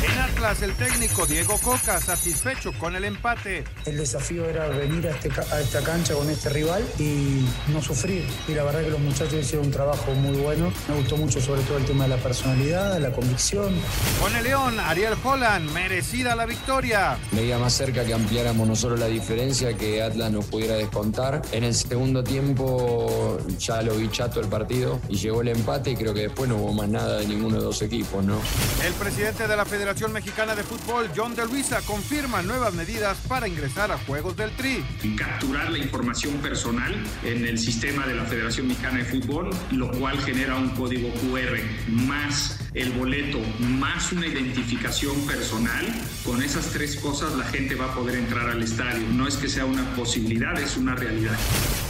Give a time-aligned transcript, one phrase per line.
[0.00, 3.64] En Atlas, el técnico Diego Coca satisfecho con el empate.
[3.84, 8.24] El desafío era venir a, este, a esta cancha con este rival y no sufrir.
[8.46, 10.72] Y la verdad que los muchachos hicieron un trabajo muy bueno.
[10.88, 13.74] Me gustó mucho sobre todo el tema de la personalidad, de la convicción.
[14.20, 17.18] Con el León, Ariel Holland, merecida la victoria.
[17.32, 21.42] Veía más cerca que ampliáramos no solo la diferencia, que Atlas nos pudiera descontar.
[21.50, 25.96] En el segundo tiempo ya lo vi chato el partido y llegó el empate y
[25.96, 28.38] creo que después no hubo más nada de ninguno de los equipos, ¿no?
[28.86, 33.48] El presidente de la Federación Mexicana de Fútbol, John de Luisa, confirma nuevas medidas para
[33.48, 34.84] ingresar a Juegos del Tri.
[35.16, 40.18] Capturar la información personal en el sistema de la Federación Mexicana de Fútbol, lo cual
[40.18, 41.58] genera un código QR
[41.88, 45.84] más el boleto más una identificación personal,
[46.24, 49.04] con esas tres cosas la gente va a poder entrar al estadio.
[49.12, 51.36] No es que sea una posibilidad, es una realidad.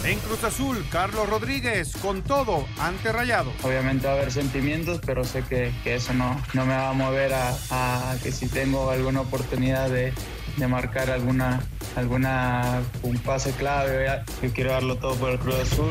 [0.04, 3.52] En Cruz Azul, Carlos Rodríguez, con todo, ante Rayado.
[3.62, 6.94] Obviamente va a haber sentimientos, pero sé que, que eso no, no me va a
[6.94, 10.14] mover a, a que si tengo alguna oportunidad de,
[10.56, 11.60] de marcar alguna,
[11.96, 15.90] alguna un pase clave, yo quiero darlo todo por el Cruz Azul.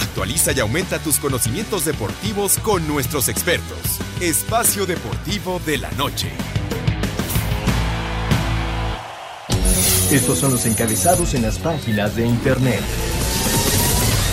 [0.00, 3.78] Actualiza y aumenta tus conocimientos deportivos con nuestros expertos.
[4.20, 6.30] Espacio Deportivo de la Noche.
[10.10, 12.80] Estos son los encabezados en las páginas de internet.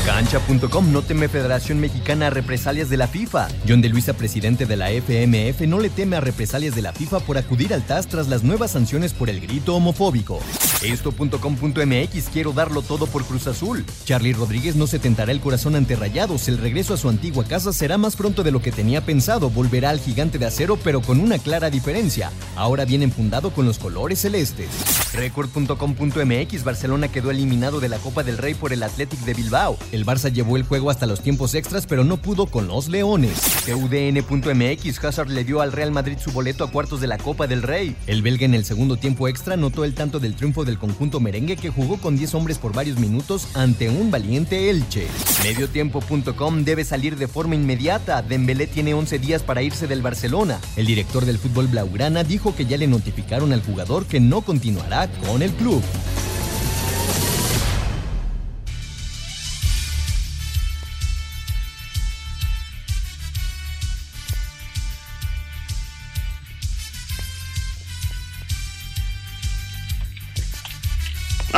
[0.06, 3.50] Cancha.com no teme Federación Mexicana a represalias de la FIFA.
[3.68, 7.20] John de Luisa, presidente de la FMF, no le teme a represalias de la FIFA
[7.20, 10.40] por acudir al TAS tras las nuevas sanciones por el grito homofóbico.
[10.84, 13.84] Esto.com.mx quiero darlo todo por Cruz Azul.
[14.06, 16.48] Charlie Rodríguez no se tentará el corazón ante Rayados.
[16.48, 19.50] El regreso a su antigua casa será más pronto de lo que tenía pensado.
[19.50, 22.32] Volverá al gigante de acero, pero con una clara diferencia.
[22.56, 24.70] Ahora viene enfundado con los colores celestes.
[25.14, 29.78] Record.com.mx Barcelona quedó eliminado de la Copa del Rey por el Athletic de Bilbao.
[29.92, 33.42] El Barça llevó el juego hasta los tiempos extras, pero no pudo con los Leones.
[33.66, 37.64] TUDN.mx Hazard le dio al Real Madrid su boleto a cuartos de la Copa del
[37.64, 37.96] Rey.
[38.06, 41.56] El belga en el segundo tiempo extra notó el tanto del triunfo del conjunto merengue
[41.56, 45.08] que jugó con 10 hombres por varios minutos ante un valiente Elche.
[45.44, 48.22] Mediotiempo.com debe salir de forma inmediata.
[48.22, 50.60] Dembélé tiene 11 días para irse del Barcelona.
[50.76, 55.10] El director del fútbol blaugrana dijo que ya le notificaron al jugador que no continuará
[55.26, 55.82] con el club.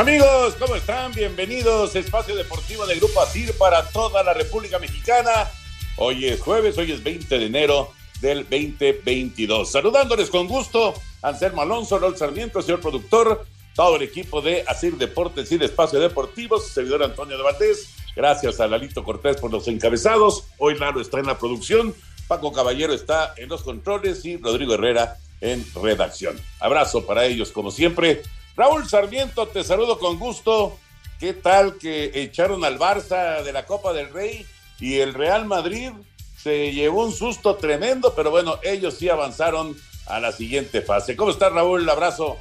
[0.00, 1.12] Amigos, ¿cómo están?
[1.12, 5.50] Bienvenidos a Espacio Deportivo de Grupo ASIR para toda la República Mexicana.
[5.98, 9.70] Hoy es jueves, hoy es 20 de enero del 2022.
[9.70, 13.44] Saludándoles con gusto, Anselmo Alonso, Rol Sarmiento, señor productor,
[13.74, 17.90] todo el equipo de ASIR Deportes y de Espacio Deportivo, su servidor Antonio de Valdés.
[18.16, 20.44] Gracias a Lalito Cortés por los encabezados.
[20.56, 21.94] Hoy Lalo está en la producción,
[22.26, 26.40] Paco Caballero está en los controles y Rodrigo Herrera en redacción.
[26.58, 28.22] Abrazo para ellos, como siempre.
[28.60, 30.76] Raúl Sarmiento, te saludo con gusto.
[31.18, 34.44] ¿Qué tal que echaron al Barça de la Copa del Rey
[34.78, 35.92] y el Real Madrid
[36.36, 39.74] se llevó un susto tremendo, pero bueno, ellos sí avanzaron
[40.08, 41.16] a la siguiente fase.
[41.16, 41.88] ¿Cómo estás, Raúl?
[41.88, 42.36] Abrazo.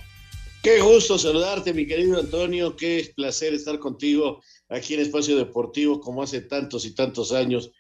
[0.62, 2.75] Qué gusto saludarte, mi querido Antonio.
[2.75, 7.72] Qué placer estar contigo aquí en Espacio Deportivo, como hace tantos y tantos años,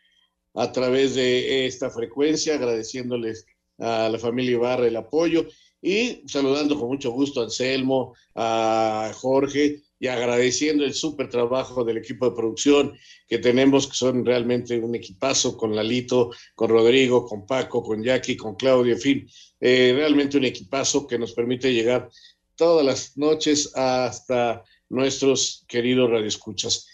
[0.55, 3.47] a través de esta frecuencia, agradeciéndoles
[3.79, 5.45] a la familia Ibarra el apoyo
[5.81, 11.97] y saludando con mucho gusto a Anselmo, a Jorge y agradeciendo el súper trabajo del
[11.97, 12.97] equipo de producción
[13.27, 18.37] que tenemos, que son realmente un equipazo con Lalito, con Rodrigo, con Paco, con Jackie,
[18.37, 19.29] con Claudio, en fin,
[19.59, 22.09] eh, realmente un equipazo que nos permite llegar
[22.55, 26.87] todas las noches hasta nuestros queridos radioescuchas.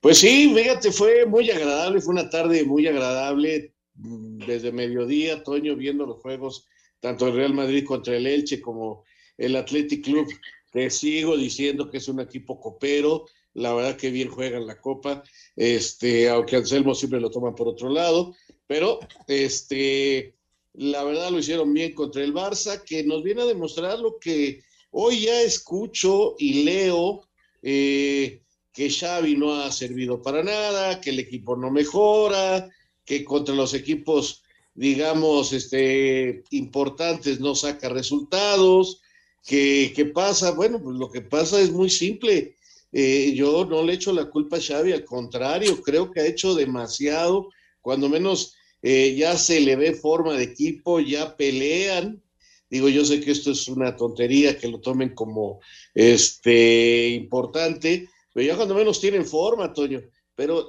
[0.00, 5.76] Pues sí, fíjate, fue muy agradable, fue una tarde muy agradable, mm, desde mediodía, Toño,
[5.76, 6.66] viendo los juegos
[7.00, 9.04] tanto el Real Madrid contra el Elche como
[9.36, 10.28] el Athletic Club,
[10.70, 15.22] te sigo diciendo que es un equipo copero, la verdad que bien juegan la copa,
[15.56, 18.34] este, aunque Anselmo siempre lo toma por otro lado,
[18.66, 20.36] pero este,
[20.74, 24.62] la verdad lo hicieron bien contra el Barça, que nos viene a demostrar lo que
[24.90, 27.28] hoy ya escucho y leo,
[27.62, 28.42] eh,
[28.72, 32.68] que Xavi no ha servido para nada, que el equipo no mejora,
[33.04, 34.44] que contra los equipos,
[34.80, 39.02] digamos, este, importantes no saca resultados,
[39.46, 42.56] que, que pasa, bueno, pues lo que pasa es muy simple,
[42.90, 46.54] eh, yo no le echo la culpa a Xavi, al contrario, creo que ha hecho
[46.54, 47.50] demasiado,
[47.82, 52.22] cuando menos eh, ya se le ve forma de equipo, ya pelean.
[52.70, 55.60] Digo, yo sé que esto es una tontería, que lo tomen como
[55.92, 60.00] este importante, pero ya cuando menos tienen forma, Toño.
[60.34, 60.66] Pero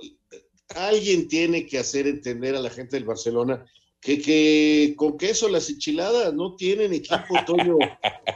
[0.75, 3.66] alguien tiene que hacer entender a la gente del Barcelona
[4.01, 7.77] que, que con queso las enchiladas no tienen equipo, Toño,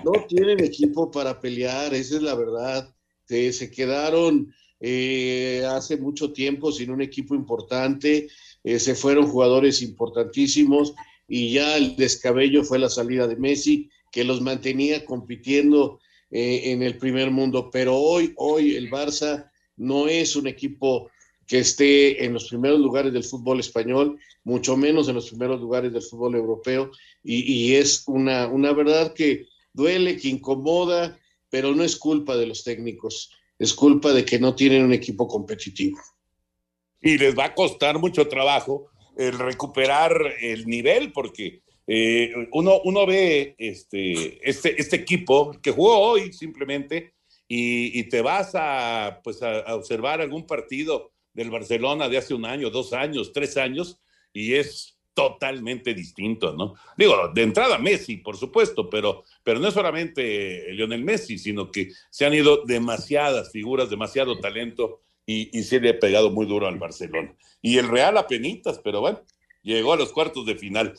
[0.03, 2.95] no tienen equipo para pelear, esa es la verdad
[3.27, 8.27] se quedaron eh, hace mucho tiempo sin un equipo importante,
[8.63, 10.93] eh, se fueron jugadores importantísimos
[11.27, 16.83] y ya el descabello fue la salida de Messi, que los mantenía compitiendo eh, en
[16.83, 17.69] el primer mundo.
[17.71, 21.09] Pero hoy, hoy el Barça no es un equipo
[21.47, 25.93] que esté en los primeros lugares del fútbol español, mucho menos en los primeros lugares
[25.93, 26.91] del fútbol europeo,
[27.23, 31.19] y, y es una, una verdad que duele, que incomoda,
[31.49, 35.27] pero no es culpa de los técnicos, es culpa de que no tienen un equipo
[35.27, 35.99] competitivo.
[37.01, 38.87] Y les va a costar mucho trabajo
[39.17, 45.99] el recuperar el nivel, porque eh, uno, uno ve este, este, este equipo que jugó
[45.99, 47.13] hoy simplemente
[47.47, 52.71] y, te vas a, pues a observar algún partido del Barcelona de hace un año,
[52.71, 53.99] dos años, tres años,
[54.33, 56.75] y es totalmente distinto, ¿no?
[56.97, 61.91] Digo, de entrada Messi, por supuesto, pero, pero no es solamente Lionel Messi, sino que
[62.09, 66.67] se han ido demasiadas figuras, demasiado talento y, y se le ha pegado muy duro
[66.67, 67.33] al Barcelona.
[67.61, 69.21] Y el Real a penitas, pero bueno,
[69.61, 70.93] llegó a los cuartos de final.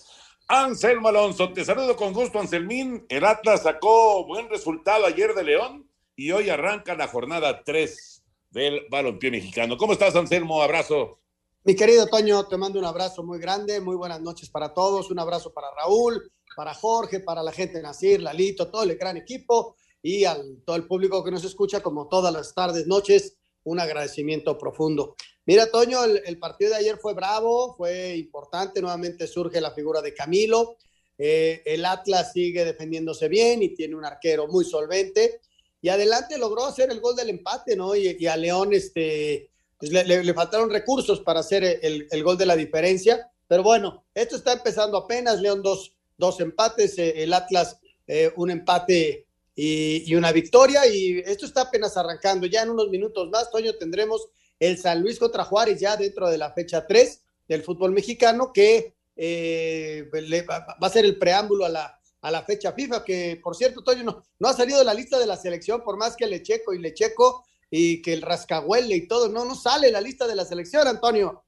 [0.48, 3.04] Anselmo Alonso, te saludo con gusto, Anselmín.
[3.08, 8.15] El Atlas sacó buen resultado ayer de León y hoy arranca la jornada 3
[8.56, 9.76] del balompié mexicano.
[9.76, 10.62] ¿Cómo estás, Anselmo?
[10.62, 11.18] Abrazo.
[11.64, 15.18] Mi querido Toño, te mando un abrazo muy grande, muy buenas noches para todos, un
[15.18, 19.76] abrazo para Raúl, para Jorge, para la gente de Nacir, Lalito, todo el gran equipo
[20.00, 24.56] y a todo el público que nos escucha como todas las tardes, noches, un agradecimiento
[24.56, 25.16] profundo.
[25.44, 30.14] Mira, Toño, el, partido de ayer fue bravo, fue importante, nuevamente surge la figura de
[30.14, 30.78] Camilo,
[31.18, 35.42] eh, el Atlas sigue defendiéndose bien y tiene un arquero muy solvente
[35.86, 37.94] y adelante logró hacer el gol del empate, ¿no?
[37.94, 43.30] Y, a León, este pues le, faltaron recursos para hacer el, gol de la diferencia.
[43.46, 45.40] Pero bueno, esto está empezando apenas.
[45.40, 47.78] León dos, dos empates, eh, el Atlas
[48.08, 50.88] eh, un empate y, una victoria.
[50.88, 52.48] Y esto está apenas arrancando.
[52.48, 54.26] Ya en unos minutos más, Toño, tendremos
[54.58, 58.92] el San Luis contra Juárez ya dentro de la fecha 3 del fútbol mexicano, que
[59.14, 60.10] eh,
[60.52, 64.02] va a ser el preámbulo a la, a la fecha FIFA, que por cierto, Toño,
[64.02, 66.80] no, ha salido de la lista de la selección, por más que le checo y
[66.80, 70.44] le checo, y que el rascahuele y todo, no, no sale la lista de la
[70.44, 71.44] selección, Antonio.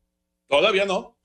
[0.46, 1.16] Todavía no,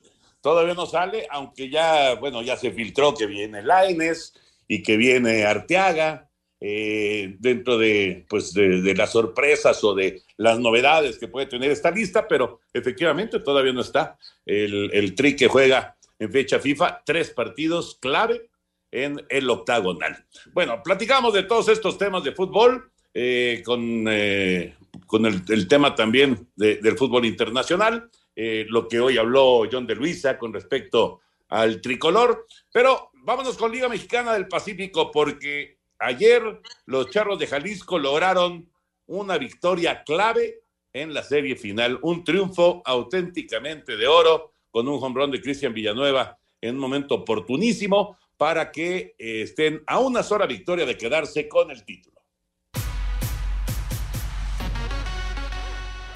[0.42, 4.34] todavía no sale, aunque ya, bueno, ya se filtró que viene Laines
[4.68, 11.20] y que viene Arteaga, eh, dentro de, pues, de, las sorpresas o de las novedades
[11.20, 14.18] que puede tener esta lista, pero efectivamente todavía no está
[14.48, 18.50] el, el tri que juega en fecha FIFA, tres partidos clave
[18.94, 20.26] en el octagonal.
[20.54, 22.92] Bueno, platicamos de todos estos temas de fútbol.
[23.16, 24.76] Eh, con eh,
[25.08, 30.38] con el, tema también del fútbol internacional, eh, lo que hoy habló John de Luisa
[30.38, 32.48] con respecto al tricolor.
[32.72, 36.42] Pero vámonos con Liga Mexicana del Pacífico, porque ayer
[36.86, 38.70] los Charros de Jalisco lograron
[39.06, 40.62] una victoria clave
[40.94, 46.38] en la serie final, un triunfo auténticamente de oro con un hombrón de Cristian Villanueva
[46.62, 51.72] en un momento oportunísimo para que eh, estén a una sola victoria de quedarse con
[51.72, 52.13] el título.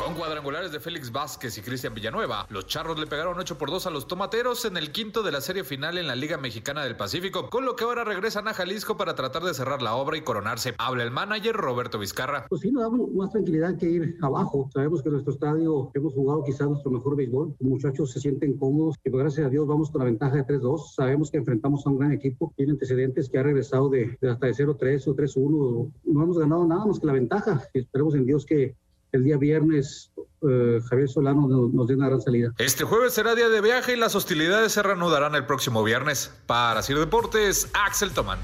[0.08, 3.88] Con cuadrangulares de Félix Vázquez y Cristian Villanueva, los Charros le pegaron 8 por 2
[3.88, 6.96] a los Tomateros en el quinto de la serie final en la Liga Mexicana del
[6.96, 10.22] Pacífico, con lo que ahora regresan a Jalisco para tratar de cerrar la obra y
[10.22, 10.76] coronarse.
[10.78, 12.46] Habla el manager Roberto Vizcarra.
[12.48, 14.70] Pues sí, nos da más tranquilidad que ir abajo.
[14.74, 17.58] Sabemos que en nuestro estadio hemos jugado quizás nuestro mejor béisbol.
[17.60, 20.46] Los muchachos se sienten cómodos y pues, gracias a Dios vamos con la ventaja de
[20.46, 20.94] 3-2.
[20.94, 22.54] Sabemos que enfrentamos a un gran equipo.
[22.56, 25.92] Tiene antecedentes que ha regresado de, hasta de 0-3 o 3-1.
[26.06, 27.62] No hemos ganado nada más que la ventaja.
[27.74, 28.78] Y esperemos en Dios que
[29.12, 30.12] el día viernes
[30.42, 32.54] eh, Javier Solano nos, nos dé una gran salida.
[32.58, 36.34] Este jueves será día de viaje y las hostilidades se reanudarán el próximo viernes.
[36.46, 38.40] Para Sir Deportes, Axel Tomán.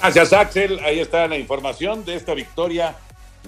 [0.00, 0.78] Gracias, Axel.
[0.80, 2.96] Ahí está la información de esta victoria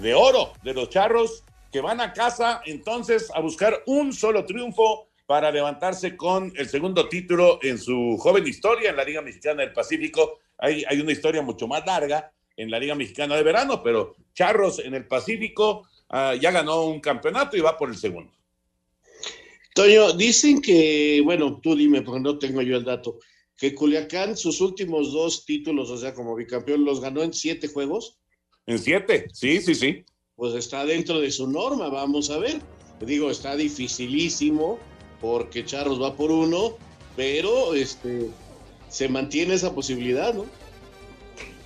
[0.01, 5.07] de oro de los charros que van a casa entonces a buscar un solo triunfo
[5.25, 9.71] para levantarse con el segundo título en su joven historia en la Liga Mexicana del
[9.71, 10.39] Pacífico.
[10.57, 14.79] Hay, hay una historia mucho más larga en la Liga Mexicana de Verano, pero Charros
[14.79, 18.31] en el Pacífico uh, ya ganó un campeonato y va por el segundo.
[19.73, 23.19] Toño, dicen que, bueno, tú dime, porque no tengo yo el dato,
[23.57, 28.17] que Culiacán sus últimos dos títulos, o sea, como bicampeón, los ganó en siete juegos.
[28.65, 30.03] En siete, sí, sí, sí.
[30.35, 32.59] Pues está dentro de su norma, vamos a ver.
[32.99, 34.79] Digo, está dificilísimo
[35.21, 36.77] porque Charros va por uno,
[37.15, 38.29] pero este
[38.89, 40.45] se mantiene esa posibilidad, ¿no?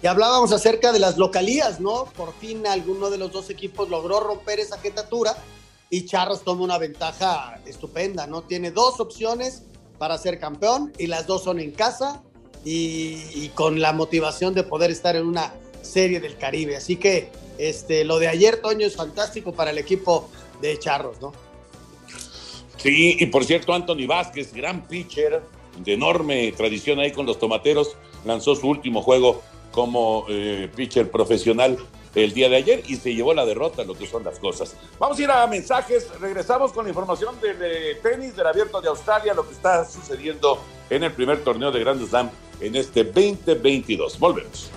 [0.06, 2.06] Y hablábamos acerca de las localías, ¿no?
[2.16, 5.36] Por fin alguno de los dos equipos logró romper esa jetatura
[5.90, 8.44] y Charros toma una ventaja estupenda, ¿no?
[8.44, 9.64] Tiene dos opciones
[9.98, 12.22] para ser campeón y las dos son en casa
[12.64, 16.76] y, con la motivación de poder estar en una serie del Caribe.
[16.76, 20.30] Así que este, lo de ayer, Toño, es fantástico para el equipo
[20.62, 21.34] de Charros, ¿no?
[22.78, 25.42] Sí, y por cierto, Anthony Vázquez, gran pitcher
[25.80, 29.42] de enorme tradición ahí con los tomateros, lanzó su último juego
[29.76, 31.78] como eh, pitcher profesional
[32.16, 34.74] el día de ayer y se llevó la derrota, lo que son las cosas.
[34.98, 38.88] Vamos a ir a mensajes, regresamos con la información del de tenis del abierto de
[38.88, 42.30] Australia, lo que está sucediendo en el primer torneo de Grand Slam
[42.62, 44.18] en este 2022.
[44.18, 44.72] Volvemos.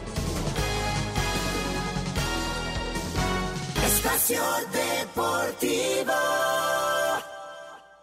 [3.87, 6.58] Espacio Deportivo.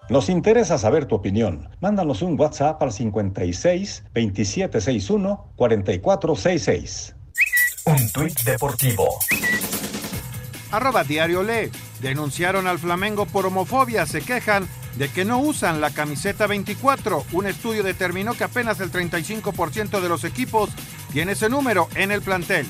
[0.08, 1.70] Nos interesa saber tu opinión.
[1.82, 7.16] Mándanos un WhatsApp al 56 2761 4466.
[7.86, 9.20] Un tuit deportivo.
[10.72, 11.72] Arroba Diario Le.
[12.02, 14.06] Denunciaron al Flamengo por homofobia.
[14.06, 17.26] Se quejan de que no usan la camiseta 24.
[17.32, 20.70] Un estudio determinó que apenas el 35% de los equipos
[21.14, 22.68] tiene ese número en el plantel.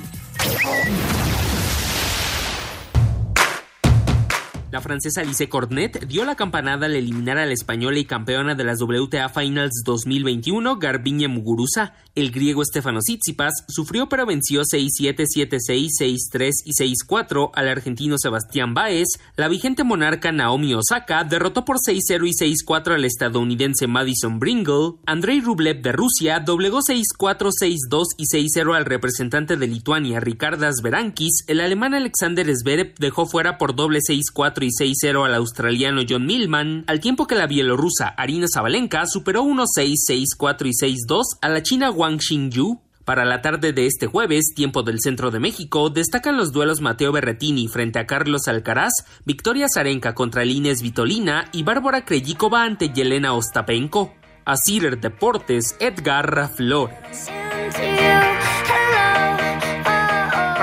[4.75, 8.65] La francesa Alice Cornet dio la campanada al eliminar a la española y campeona de
[8.65, 11.93] las WTA Finals 2021, Garbiñe Muguruza.
[12.13, 15.87] El griego Stefano Tsitsipas sufrió pero venció 6-7, 7-6,
[16.33, 16.71] 6-3 y
[17.07, 19.07] 6-4 al argentino Sebastián Baez.
[19.37, 24.95] La vigente monarca Naomi Osaka derrotó por 6-0 y 6-4 al estadounidense Madison Bringle.
[25.05, 31.45] Andrei Rublev de Rusia doblegó 6-4, 6-2 y 6-0 al representante de Lituania Ricardas Berankis.
[31.47, 36.83] El alemán Alexander Zverev dejó fuera por doble 6-4 y 6-0 al australiano John Millman,
[36.87, 39.93] al tiempo que la bielorrusa Arina Zabalenka superó 1-6,
[40.37, 42.81] 6-4 y 6-2 a la china Wang Xingyu.
[43.05, 47.11] Para la tarde de este jueves, tiempo del centro de México, destacan los duelos Mateo
[47.11, 48.93] Berretini frente a Carlos Alcaraz,
[49.25, 54.13] Victoria Zarenka contra Lines Vitolina y Bárbara Krejcikova ante Yelena Ostapenko.
[54.45, 54.55] A
[55.01, 57.29] Deportes, Edgar Flores.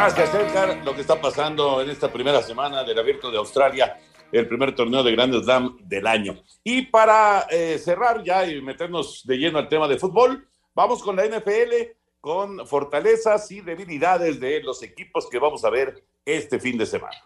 [0.05, 0.85] Gracias, Edgar.
[0.85, 4.01] Lo que está pasando en esta primera semana del Abierto de Australia,
[4.33, 6.43] el primer torneo de Grand Slam del año.
[6.65, 11.15] Y para eh, cerrar ya y meternos de lleno al tema de fútbol, vamos con
[11.15, 11.73] la NFL,
[12.21, 17.25] con fortalezas y debilidades de los equipos que vamos a ver este fin de semana.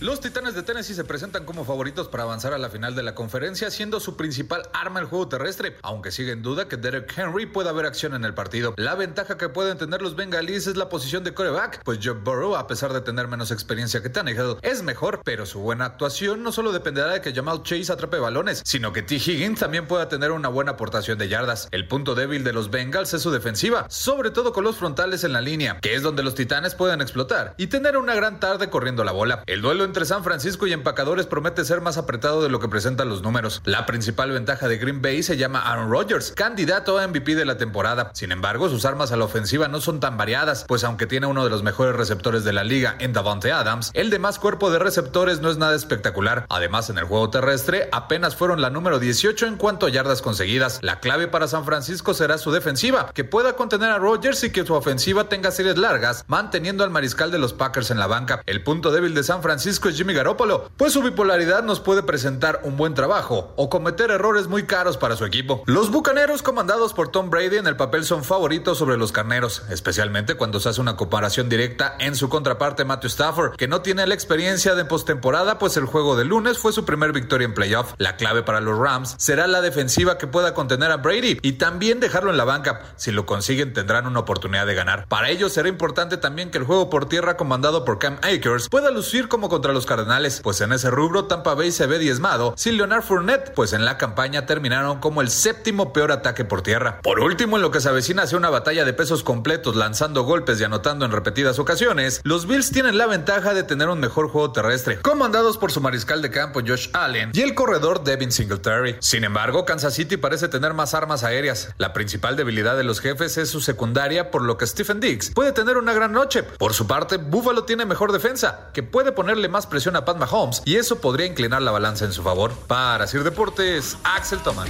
[0.00, 3.16] Los Titanes de Tennessee se presentan como favoritos para avanzar a la final de la
[3.16, 7.46] conferencia, siendo su principal arma el juego terrestre, aunque sigue en duda que Derek Henry
[7.46, 8.74] pueda haber acción en el partido.
[8.76, 12.54] La ventaja que pueden tener los bengalíes es la posición de coreback, pues Joe Burrow,
[12.54, 16.52] a pesar de tener menos experiencia que Tannehill, es mejor, pero su buena actuación no
[16.52, 19.16] solo dependerá de que Jamal Chase atrape balones, sino que T.
[19.16, 21.66] Higgins también pueda tener una buena aportación de yardas.
[21.72, 25.32] El punto débil de los Bengals es su defensiva, sobre todo con los frontales en
[25.32, 29.02] la línea, que es donde los Titanes pueden explotar y tener una gran tarde corriendo
[29.02, 29.42] la bola.
[29.48, 33.08] El duelo entre San Francisco y empacadores promete ser más apretado de lo que presentan
[33.08, 33.62] los números.
[33.64, 37.56] La principal ventaja de Green Bay se llama Aaron Rodgers, candidato a MVP de la
[37.56, 38.10] temporada.
[38.12, 41.42] Sin embargo, sus armas a la ofensiva no son tan variadas, pues aunque tiene uno
[41.42, 44.78] de los mejores receptores de la liga en Davante Adams, el de más cuerpo de
[44.78, 46.44] receptores no es nada espectacular.
[46.50, 50.80] Además, en el juego terrestre apenas fueron la número 18 en cuanto a yardas conseguidas.
[50.82, 54.66] La clave para San Francisco será su defensiva, que pueda contener a Rodgers y que
[54.66, 58.42] su ofensiva tenga series largas, manteniendo al mariscal de los Packers en la banca.
[58.44, 62.02] El punto débil de San Francisco Francisco es Jimmy Garoppolo, pues su bipolaridad nos puede
[62.02, 65.62] presentar un buen trabajo o cometer errores muy caros para su equipo.
[65.66, 70.34] Los bucaneros comandados por Tom Brady en el papel son favoritos sobre los carneros, especialmente
[70.34, 74.14] cuando se hace una comparación directa en su contraparte Matthew Stafford, que no tiene la
[74.14, 77.94] experiencia de postemporada, pues el juego de lunes fue su primer victoria en playoff.
[77.98, 82.00] La clave para los Rams será la defensiva que pueda contener a Brady y también
[82.00, 82.80] dejarlo en la banca.
[82.96, 85.06] Si lo consiguen tendrán una oportunidad de ganar.
[85.06, 88.90] Para ello será importante también que el juego por tierra comandado por Cam Akers pueda
[88.90, 92.76] lucir como contra los Cardenales, pues en ese rubro Tampa Bay se ve diezmado sin
[92.76, 97.00] Leonard Fournette, pues en la campaña terminaron como el séptimo peor ataque por tierra.
[97.02, 100.60] Por último, en lo que se avecina hacia una batalla de pesos completos lanzando golpes
[100.60, 104.52] y anotando en repetidas ocasiones, los Bills tienen la ventaja de tener un mejor juego
[104.52, 108.96] terrestre, comandados por su mariscal de campo Josh Allen y el corredor Devin Singletary.
[109.00, 111.74] Sin embargo, Kansas City parece tener más armas aéreas.
[111.78, 115.52] La principal debilidad de los jefes es su secundaria, por lo que Stephen Diggs puede
[115.52, 116.42] tener una gran noche.
[116.42, 120.62] Por su parte, Buffalo tiene mejor defensa, que puede ponerle más presión a Pat Mahomes
[120.64, 122.52] y eso podría inclinar la balanza en su favor.
[122.66, 124.68] Para Sir Deportes, Axel Toman.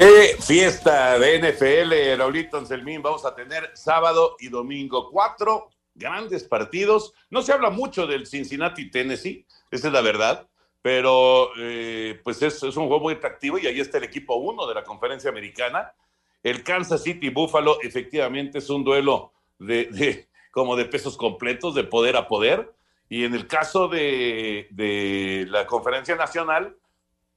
[0.00, 7.12] Eh, fiesta de NFL, Raulito Anselmín, vamos a tener sábado y domingo cuatro grandes partidos.
[7.30, 10.46] No se habla mucho del Cincinnati, Tennessee, esa es la verdad,
[10.82, 14.74] pero eh, pues es, un juego muy atractivo y ahí está el equipo uno de
[14.74, 15.92] la conferencia americana.
[16.42, 22.16] El Kansas City Buffalo efectivamente es un duelo de, como de pesos completos, de poder
[22.16, 22.72] a poder.
[23.08, 26.76] Y en el caso de, de la conferencia nacional,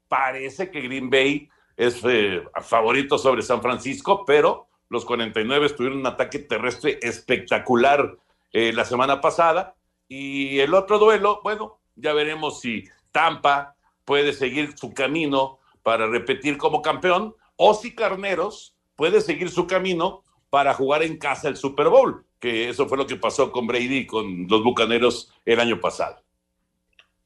[0.08, 6.08] parece que Green Bay es eh, favorito sobre San Francisco, pero los 49 tuvieron un
[6.08, 8.18] ataque terrestre espectacular
[8.52, 9.76] eh, la semana pasada.
[10.10, 16.58] Y el otro duelo, bueno, ya veremos si Tampa puede seguir su camino para repetir
[16.58, 21.88] como campeón o si Carneros puede seguir su camino para jugar en casa el Super
[21.88, 26.18] Bowl, que eso fue lo que pasó con Brady con los Bucaneros el año pasado.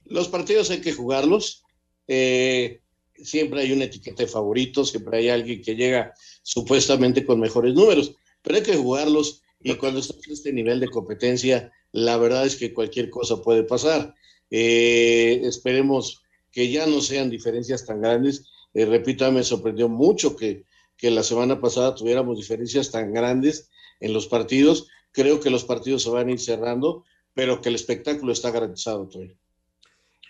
[0.04, 1.64] Los partidos hay que jugarlos.
[2.08, 2.82] Eh,
[3.16, 8.14] siempre hay una etiqueta de favoritos, siempre hay alguien que llega supuestamente con mejores números,
[8.42, 12.58] pero hay que jugarlos y cuando estás en este nivel de competencia, la verdad es
[12.58, 14.14] que cualquier cosa puede pasar.
[14.52, 18.46] Eh, esperemos que ya no sean diferencias tan grandes.
[18.74, 20.66] Eh, repito, me sorprendió mucho que,
[20.98, 23.70] que la semana pasada tuviéramos diferencias tan grandes
[24.02, 24.88] en los partidos.
[25.16, 29.08] Creo que los partidos se van a ir cerrando, pero que el espectáculo está garantizado
[29.08, 29.38] todavía.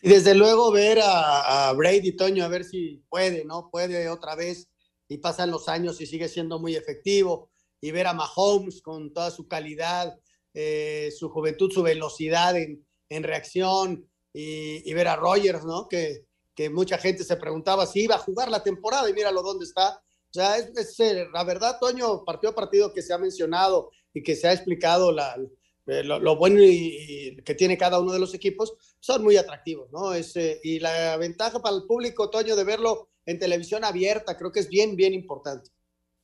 [0.03, 3.71] Y desde luego ver a, a, Brady Toño a ver si puede, ¿no?
[3.71, 4.69] Puede otra vez
[5.07, 7.49] y pasan los años y sigue siendo muy efectivo.
[7.81, 10.15] Y ver a Mahomes con toda su calidad,
[10.53, 15.87] eh, su juventud, su velocidad en, en reacción y, ver a Rogers, ¿no?
[15.89, 19.65] Que, que, mucha gente se preguntaba si iba a jugar la temporada y míralo dónde
[19.65, 20.01] está.
[20.29, 24.23] O sea, es, es la verdad, Toño, partido a partido que se ha mencionado y
[24.23, 25.37] que se ha explicado la,
[25.85, 29.37] eh, lo, lo, bueno y, y que tiene cada uno de los equipos son muy
[29.37, 30.13] atractivos, ¿no?
[30.13, 34.51] Es, eh, y la ventaja para el público, Toño, de verlo en televisión abierta, creo
[34.51, 35.69] que es bien, bien importante.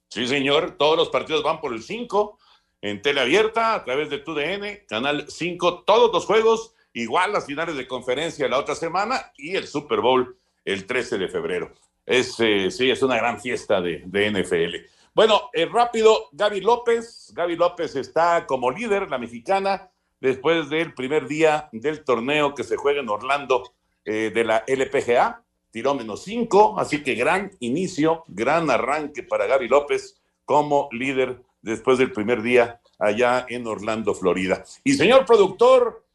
[0.09, 2.39] Sí, señor, todos los partidos van por el 5,
[2.81, 7.75] en tele abierta, a través de TUDN, Canal 5, todos los juegos, igual las finales
[7.75, 11.73] de conferencia la otra semana y el Super Bowl el 13 de febrero.
[12.05, 14.75] Es, eh, sí, es una gran fiesta de, de NFL.
[15.13, 17.33] Bueno, eh, rápido, Gaby López.
[17.35, 22.77] Gaby López está como líder, la mexicana, después del primer día del torneo que se
[22.77, 23.73] juega en Orlando
[24.05, 25.43] eh, de la LPGA.
[25.69, 31.97] Tiró menos cinco, así que gran inicio, gran arranque para Gaby López como líder después
[31.97, 34.63] del primer día allá en Orlando, Florida.
[34.83, 36.05] Y señor productor,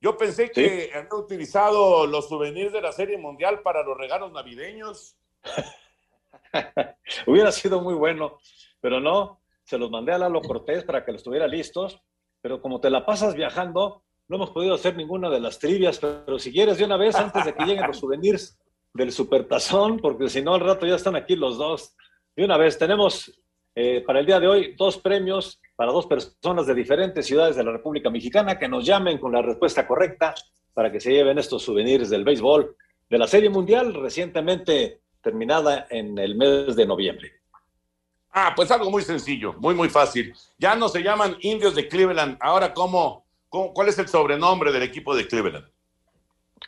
[0.00, 5.16] yo pensé que había utilizado los souvenirs de la Serie Mundial para los regalos navideños.
[7.26, 8.38] Hubiera sido muy bueno,
[8.80, 12.00] pero no, se los mandé a Lalo Cortés para que los tuviera listos,
[12.40, 16.38] pero como te la pasas viajando, no hemos podido hacer ninguna de las trivias, pero
[16.38, 18.58] si quieres de una vez, antes de que lleguen los souvenirs
[18.94, 21.96] del Supertazón, porque si no al rato ya están aquí los dos.
[22.34, 23.32] De una vez, tenemos
[23.74, 27.64] eh, para el día de hoy dos premios para dos personas de diferentes ciudades de
[27.64, 30.34] la República Mexicana que nos llamen con la respuesta correcta
[30.74, 32.76] para que se lleven estos souvenirs del béisbol
[33.08, 37.32] de la Serie Mundial recientemente terminada en el mes de noviembre.
[38.32, 40.34] Ah, pues algo muy sencillo, muy, muy fácil.
[40.58, 42.38] Ya no se llaman indios de Cleveland.
[42.40, 45.66] Ahora, ¿cómo, cómo, cuál es el sobrenombre del equipo de Cleveland?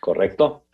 [0.00, 0.64] Correcto.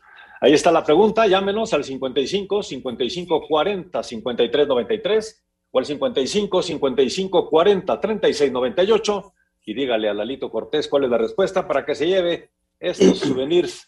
[0.41, 1.27] Ahí está la pregunta.
[1.27, 9.33] Llámenos al 55 55 40 53 93 o al 55 55 40 36 98
[9.67, 13.87] y dígale a Lalito Cortés cuál es la respuesta para que se lleve estos souvenirs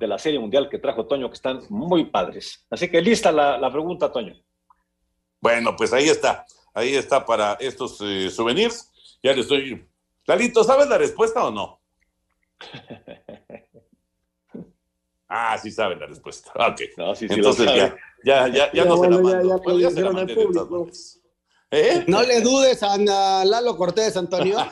[0.00, 2.66] de la Serie Mundial que trajo Toño, que están muy padres.
[2.70, 4.34] Así que lista la, la pregunta, Toño.
[5.40, 6.44] Bueno, pues ahí está.
[6.72, 8.90] Ahí está para estos eh, souvenirs.
[9.22, 9.86] Ya le estoy.
[10.26, 11.80] Lalito, ¿sabes la respuesta o no?
[15.32, 16.50] Ah, sí saben la respuesta.
[16.56, 16.80] Ok.
[16.96, 18.00] No, sí, sí Entonces lo ya, sabe.
[18.24, 19.58] ya, ya, ya no se la mando.
[19.60, 20.76] Bueno, ya se la mandé de todas público.
[20.80, 21.19] maneras.
[21.70, 22.04] ¿Eh?
[22.08, 22.96] No le dudes a
[23.44, 24.58] Lalo Cortés, Antonio.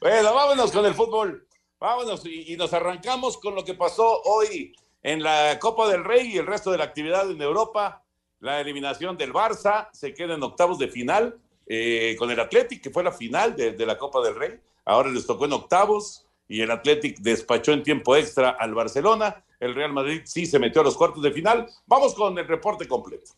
[0.00, 1.48] Bueno, vámonos con el fútbol.
[1.80, 6.32] Vámonos y, y nos arrancamos con lo que pasó hoy en la Copa del Rey
[6.32, 8.04] y el resto de la actividad en Europa.
[8.40, 12.90] La eliminación del Barça se queda en octavos de final eh, con el Athletic, que
[12.90, 14.60] fue la final de, de la Copa del Rey.
[14.84, 19.43] Ahora les tocó en octavos y el Athletic despachó en tiempo extra al Barcelona.
[19.64, 21.66] El Real Madrid sí se metió a los cuartos de final.
[21.86, 23.32] Vamos con el reporte completo.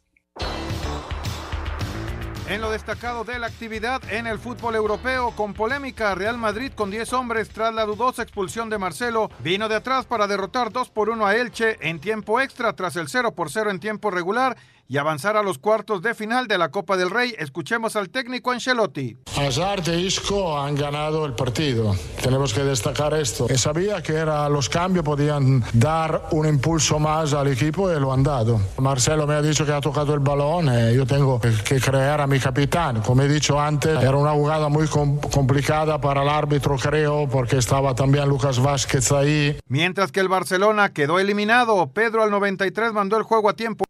[2.48, 6.90] En lo destacado de la actividad en el fútbol europeo, con polémica, Real Madrid con
[6.90, 11.10] 10 hombres tras la dudosa expulsión de Marcelo, vino de atrás para derrotar 2 por
[11.10, 14.56] 1 a Elche en tiempo extra tras el 0 por 0 en tiempo regular
[14.88, 17.34] y avanzar a los cuartos de final de la Copa del Rey.
[17.38, 19.16] Escuchemos al técnico Ancelotti.
[19.36, 21.94] Hazard e Isco han ganado el partido.
[22.22, 23.46] Tenemos que destacar esto.
[23.56, 28.22] Sabía que era, los cambios podían dar un impulso más al equipo y lo han
[28.22, 28.60] dado.
[28.78, 32.26] Marcelo me ha dicho que ha tocado el balón y yo tengo que creer a
[32.26, 33.02] mi capitán.
[33.02, 37.56] Como he dicho antes, era una jugada muy com- complicada para el árbitro, creo, porque
[37.58, 39.58] estaba también Lucas Vázquez ahí.
[39.68, 43.84] Mientras que el Barcelona quedó eliminado, Pedro al 93 mandó el juego a tiempo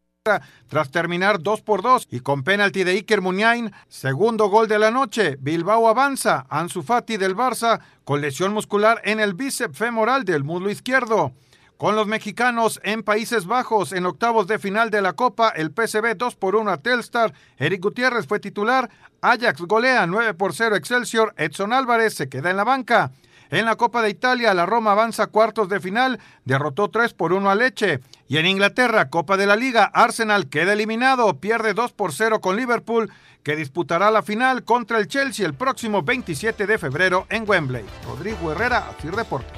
[0.68, 4.90] tras terminar 2 por 2 y con penalti de Iker Muniain, segundo gol de la
[4.90, 5.36] noche.
[5.40, 10.70] Bilbao avanza, Ansu Fati del Barça con lesión muscular en el bíceps femoral del muslo
[10.70, 11.32] izquierdo.
[11.76, 16.16] Con los mexicanos en Países Bajos en octavos de final de la Copa, el PSV
[16.16, 18.88] 2 por 1 a Telstar, Eric Gutiérrez fue titular,
[19.20, 23.12] Ajax golea 9 por 0 Excelsior, Edson Álvarez se queda en la banca.
[23.50, 27.32] En la Copa de Italia, la Roma avanza a cuartos de final, derrotó 3 por
[27.32, 28.00] 1 a Leche.
[28.28, 32.56] Y en Inglaterra, Copa de la Liga, Arsenal queda eliminado, pierde 2 por 0 con
[32.56, 33.12] Liverpool,
[33.44, 37.85] que disputará la final contra el Chelsea el próximo 27 de febrero en Wembley.
[38.04, 39.52] Rodrigo Herrera, Asir Deportes.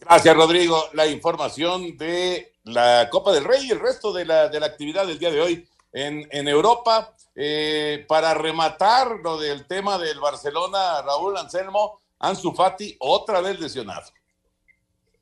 [0.00, 0.88] Gracias, Rodrigo.
[0.92, 5.06] La información de la Copa del Rey y el resto de la, de la actividad
[5.06, 7.14] del día de hoy en, en Europa.
[7.40, 14.10] Eh, para rematar lo del tema del Barcelona, Raúl Anselmo, Ansu Fati, otra vez lesionado.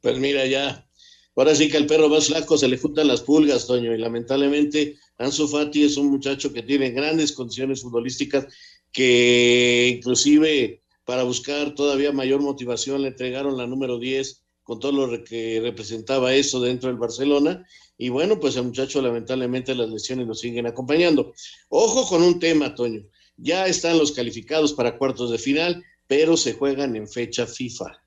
[0.01, 0.89] Pues mira, ya.
[1.37, 4.97] Ahora sí que al perro más flaco se le juntan las pulgas, Toño, y lamentablemente
[5.19, 8.47] Ansu Fati es un muchacho que tiene grandes condiciones futbolísticas
[8.91, 15.23] que inclusive para buscar todavía mayor motivación le entregaron la número 10 con todo lo
[15.23, 17.67] que representaba eso dentro del Barcelona.
[17.99, 21.33] Y bueno, pues el muchacho lamentablemente las lesiones lo siguen acompañando.
[21.69, 23.03] Ojo con un tema, Toño.
[23.37, 28.03] Ya están los calificados para cuartos de final, pero se juegan en fecha FIFA.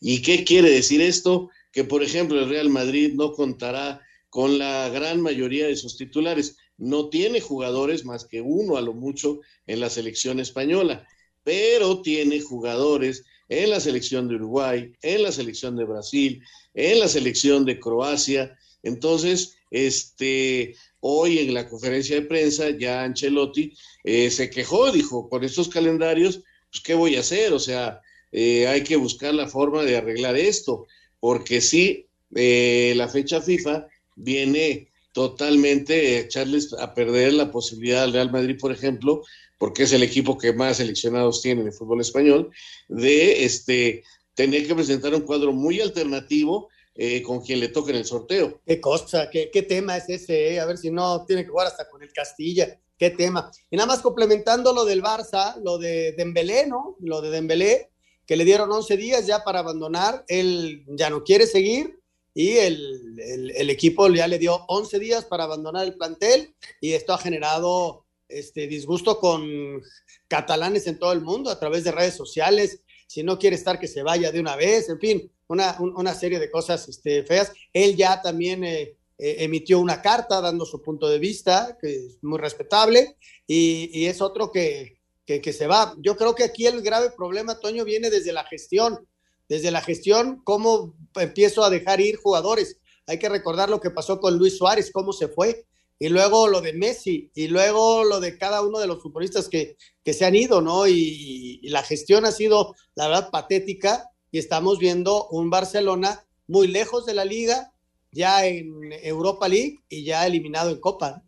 [0.00, 1.50] ¿Y qué quiere decir esto?
[1.72, 6.56] Que, por ejemplo, el Real Madrid no contará con la gran mayoría de sus titulares.
[6.76, 11.06] No tiene jugadores más que uno a lo mucho en la selección española,
[11.44, 16.42] pero tiene jugadores en la selección de Uruguay, en la selección de Brasil,
[16.74, 18.56] en la selección de Croacia.
[18.82, 23.72] Entonces, este, hoy en la conferencia de prensa, ya Ancelotti
[24.04, 27.52] eh, se quejó, dijo, con estos calendarios, pues, ¿qué voy a hacer?
[27.52, 28.00] O sea,
[28.32, 30.86] eh, hay que buscar la forma de arreglar esto,
[31.20, 38.32] porque sí, eh, la fecha FIFA viene totalmente echarles a perder la posibilidad al Real
[38.32, 39.22] Madrid, por ejemplo,
[39.58, 42.50] porque es el equipo que más seleccionados tiene en el fútbol español,
[42.88, 44.02] de este,
[44.34, 48.60] tener que presentar un cuadro muy alternativo eh, con quien le toque en el sorteo.
[48.66, 50.60] Qué cosa, qué, qué tema es ese, eh?
[50.60, 53.50] a ver si no tiene que jugar hasta con el Castilla, qué tema.
[53.70, 56.96] Y nada más complementando lo del Barça, lo de Dembélé, ¿no?
[57.00, 57.90] Lo de Dembélé,
[58.26, 61.98] que le dieron 11 días ya para abandonar, él ya no quiere seguir
[62.34, 66.92] y el, el, el equipo ya le dio 11 días para abandonar el plantel y
[66.92, 69.82] esto ha generado este disgusto con
[70.28, 73.88] catalanes en todo el mundo a través de redes sociales, si no quiere estar que
[73.88, 77.52] se vaya de una vez, en fin, una, una serie de cosas este, feas.
[77.72, 82.18] Él ya también eh, eh, emitió una carta dando su punto de vista, que es
[82.22, 85.94] muy respetable, y, y es otro que, que, se va.
[85.98, 89.06] Yo creo que aquí el grave problema, Toño, viene desde la gestión,
[89.48, 92.78] desde la gestión, cómo empiezo a dejar ir jugadores.
[93.06, 95.66] Hay que recordar lo que pasó con Luis Suárez, cómo se fue,
[95.98, 99.76] y luego lo de Messi, y luego lo de cada uno de los futbolistas que,
[100.02, 100.86] que se han ido, ¿no?
[100.86, 106.66] Y, y, la gestión ha sido, la verdad, patética, y estamos viendo un Barcelona muy
[106.66, 107.70] lejos de la liga,
[108.10, 111.22] ya en Europa League y ya eliminado en Copa.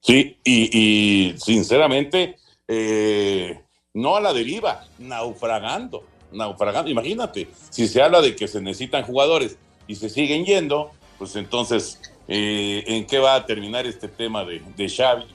[0.00, 2.36] Sí, y, sinceramente,
[2.68, 3.60] eh,
[3.92, 6.90] no a la deriva, naufragando, naufragando.
[6.90, 12.00] Imagínate, si se habla de que se necesitan jugadores y se siguen yendo, pues entonces,
[12.28, 15.26] eh, ¿en qué va a terminar este tema de, de Xavi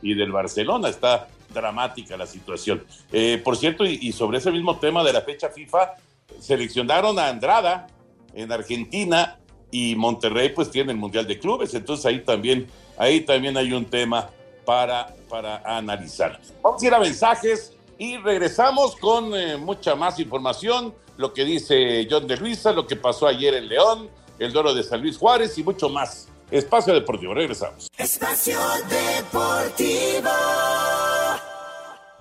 [0.00, 0.88] y del Barcelona?
[0.88, 2.84] Está dramática la situación.
[3.12, 5.94] Eh, por cierto, y, sobre ese mismo tema de la fecha FIFA,
[6.40, 7.86] seleccionaron a Andrada
[8.34, 9.38] en Argentina
[9.70, 12.66] y Monterrey pues tiene el Mundial de Clubes, entonces ahí también,
[12.98, 14.30] ahí también hay un tema
[14.64, 16.40] para, para analizar.
[16.62, 22.06] Vamos a ir a mensajes y regresamos con eh, mucha más información, lo que dice
[22.10, 25.56] John de Luisa, lo que pasó ayer en León, el duelo de San Luis Juárez
[25.58, 26.28] y mucho más.
[26.50, 27.88] Espacio Deportivo, regresamos.
[27.96, 30.28] Espacio Deportivo.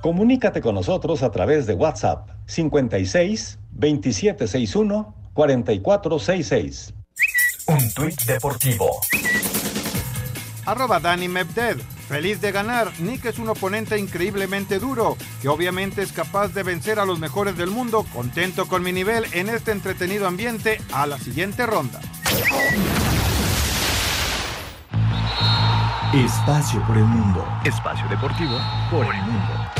[0.01, 6.93] Comunícate con nosotros a través de WhatsApp 56 2761 4466.
[7.67, 8.89] Un tuit deportivo.
[10.65, 11.77] Arroba Dani Mebded.
[12.07, 12.91] Feliz de ganar.
[12.99, 17.55] Nick es un oponente increíblemente duro, que obviamente es capaz de vencer a los mejores
[17.55, 18.05] del mundo.
[18.13, 20.81] Contento con mi nivel en este entretenido ambiente.
[20.93, 22.01] A la siguiente ronda.
[26.13, 27.47] Espacio por el mundo.
[27.63, 28.57] Espacio deportivo
[28.89, 29.70] por el mundo.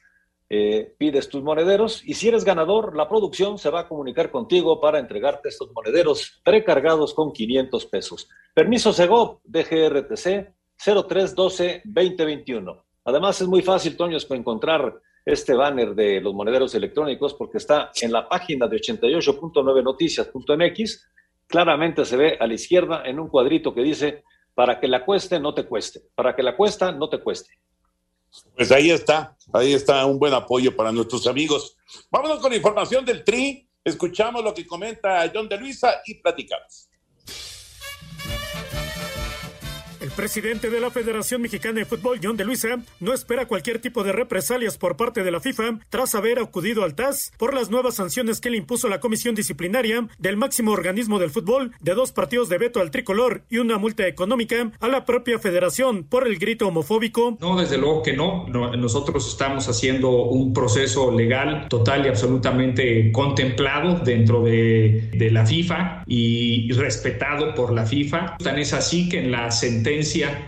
[0.48, 4.80] eh, pides tus monederos y si eres ganador, la producción se va a comunicar contigo
[4.80, 8.30] para entregarte estos monederos precargados con 500 pesos.
[8.54, 12.84] Permiso Segov, DGRTC 0312-2021.
[13.06, 18.12] Además es muy fácil, Toño, encontrar este banner de los monederos electrónicos porque está en
[18.12, 21.10] la página de 88.9noticias.mx.
[21.48, 25.40] Claramente se ve a la izquierda en un cuadrito que dice, para que la cueste,
[25.40, 26.02] no te cueste.
[26.14, 27.56] Para que la cuesta, no te cueste.
[28.56, 31.78] Pues ahí está, ahí está un buen apoyo para nuestros amigos.
[32.10, 36.90] Vámonos con la información del Tri, escuchamos lo que comenta John de Luisa y platicamos.
[40.06, 44.04] El presidente de la Federación Mexicana de Fútbol, John de Luisa, no espera cualquier tipo
[44.04, 47.96] de represalias por parte de la FIFA tras haber acudido al TAS por las nuevas
[47.96, 52.50] sanciones que le impuso la comisión disciplinaria del máximo organismo del fútbol de dos partidos
[52.50, 56.68] de veto al tricolor y una multa económica a la propia federación por el grito
[56.68, 57.40] homofóbico.
[57.42, 58.46] No, desde luego que no.
[58.48, 66.72] Nosotros estamos haciendo un proceso legal total y absolutamente contemplado dentro de, la FIFA y
[66.74, 68.38] respetado por la FIFA.
[68.38, 69.95] Tan es así que en la sentencia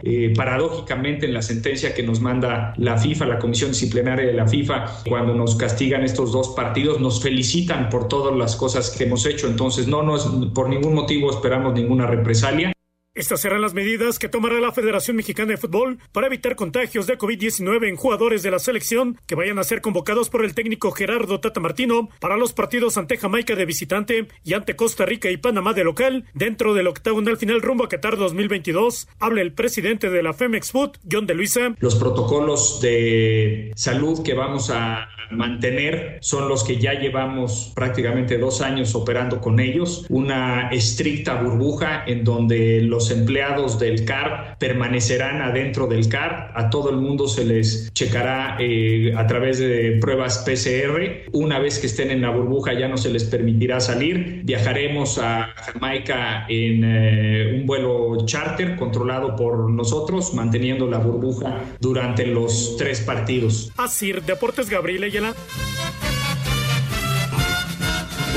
[0.04, 4.48] eh, paradójicamente en la sentencia que nos manda la FIFA, la Comisión Disciplinaria de la
[4.48, 9.26] FIFA, cuando nos castigan estos dos partidos, nos felicitan por todas las cosas que hemos
[9.26, 9.48] hecho.
[9.48, 12.77] Entonces, no, no por ningún motivo esperamos ninguna represalia.
[13.18, 17.18] Estas serán las medidas que tomará la Federación Mexicana de Fútbol para evitar contagios de
[17.18, 21.40] COVID-19 en jugadores de la selección que vayan a ser convocados por el técnico Gerardo
[21.40, 25.74] Tata Martino para los partidos ante Jamaica de visitante y ante Costa Rica y Panamá
[25.74, 29.08] de local dentro del octagonal final rumbo a Qatar 2022.
[29.20, 31.74] Habla el presidente de la Femex Food, John de Luisa.
[31.80, 38.62] Los protocolos de salud que vamos a mantener son los que ya llevamos prácticamente dos
[38.62, 40.06] años operando con ellos.
[40.10, 46.52] Una estricta burbuja en donde los empleados del CAR permanecerán adentro del CAR.
[46.56, 51.30] A todo el mundo se les checará eh, a través de pruebas PCR.
[51.34, 54.42] Una vez que estén en la burbuja ya no se les permitirá salir.
[54.44, 62.26] Viajaremos a Jamaica en eh, un vuelo charter controlado por nosotros, manteniendo la burbuja durante
[62.26, 63.72] los tres partidos.
[63.78, 65.34] Así, Deportes Gabriel Ayala.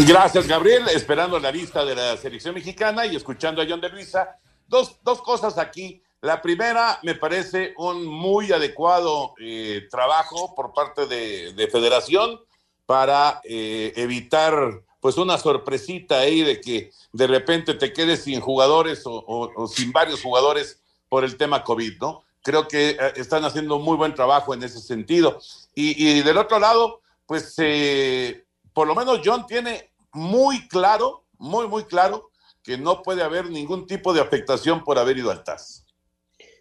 [0.07, 0.85] Gracias, Gabriel.
[0.95, 4.39] Esperando la lista de la selección mexicana y escuchando a John de Luisa.
[4.71, 11.07] Dos, dos cosas aquí La primera me parece un muy adecuado eh, trabajo por parte
[11.07, 12.41] de, Federación
[12.87, 19.03] para eh, evitar pues una sorpresita ahí de que de repente te quedes sin jugadores
[19.07, 22.23] o, sin varios jugadores por el tema COVID, ¿no?
[22.43, 25.41] Creo que eh, están haciendo muy buen trabajo en ese sentido.
[25.75, 27.57] Y, del otro lado, pues
[28.73, 32.30] por lo menos John tiene muy claro, muy, muy claro,
[32.63, 35.85] que no puede haber ningún tipo de afectación por haber ido al TAS.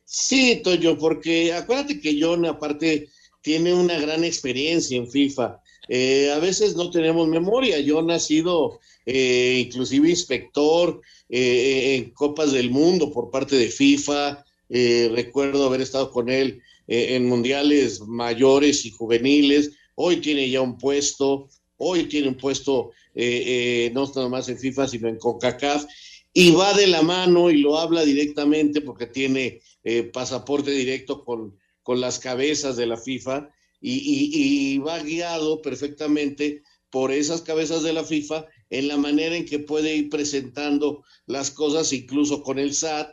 [0.05, 3.09] Sí, Toyo, porque acuérdate que John aparte
[3.41, 5.61] tiene una gran experiencia en FIFA.
[5.87, 7.77] Eh, a veces no tenemos memoria.
[7.85, 14.43] John ha sido eh, inclusive inspector eh, en Copas del Mundo por parte de FIFA.
[14.69, 19.71] recuerdo haber estado con él en mundiales mayores y juveniles.
[19.95, 25.07] Hoy tiene ya un puesto, hoy tiene un puesto no nada más en FIFA, sino
[25.07, 25.85] en CONCACAF
[26.33, 31.57] y va de la mano y lo habla directamente porque tiene eh, pasaporte directo con,
[31.83, 33.49] con, las cabezas de la FIFA
[33.81, 39.59] y, va guiado perfectamente por esas cabezas de la FIFA en la manera en que
[39.59, 43.09] puede ir presentando las cosas, incluso con el SAT.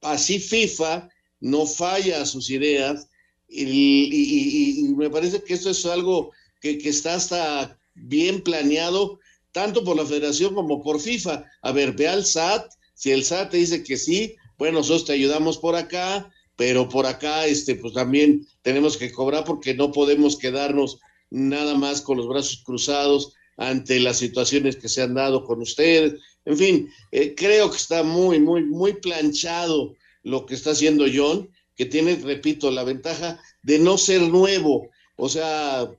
[0.00, 1.08] Así FIFA
[1.40, 3.08] no falla a sus ideas
[3.48, 9.18] y, me parece que eso es algo que, que está hasta bien planeado
[9.52, 11.44] tanto por la federación como por FIFA.
[11.62, 15.12] A ver, ve al SAT, si el SAT te dice que sí, bueno, nosotros te
[15.12, 20.36] ayudamos por acá, pero por acá, este, pues también tenemos que cobrar porque no podemos
[20.36, 20.98] quedarnos
[21.30, 26.14] nada más con los brazos cruzados ante las situaciones que se han dado con ustedes.
[26.44, 31.48] En fin, eh, creo que está muy, muy, muy planchado lo que está haciendo John,
[31.76, 34.88] que tiene, repito, la ventaja de no ser nuevo.
[35.16, 35.90] O sea,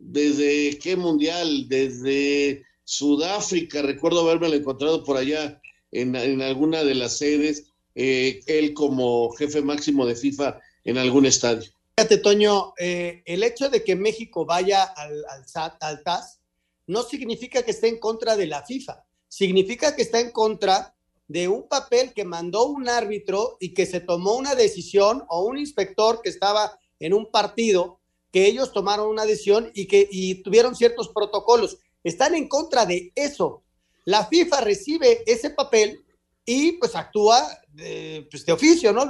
[0.00, 5.60] desde qué mundial, desde Sudáfrica, recuerdo haberme encontrado por allá
[5.92, 11.70] en, alguna de las sedes, eh, él como jefe máximo de FIFA en algún estadio.
[11.96, 16.40] Fíjate, Toño, eh, el hecho de que México vaya al, al, al TAS
[16.86, 20.94] no significa que esté en contra de la FIFA, significa que está en contra
[21.28, 25.58] de un papel que mandó un árbitro y que se tomó una decisión o un
[25.58, 27.99] inspector que estaba en un partido,
[28.32, 33.12] que ellos tomaron una decisión y que y tuvieron ciertos protocolos están en contra de
[33.14, 33.62] eso.
[34.04, 36.04] La FIFA recibe ese papel
[36.44, 39.06] y pues actúa de, pues, de oficio, ¿no?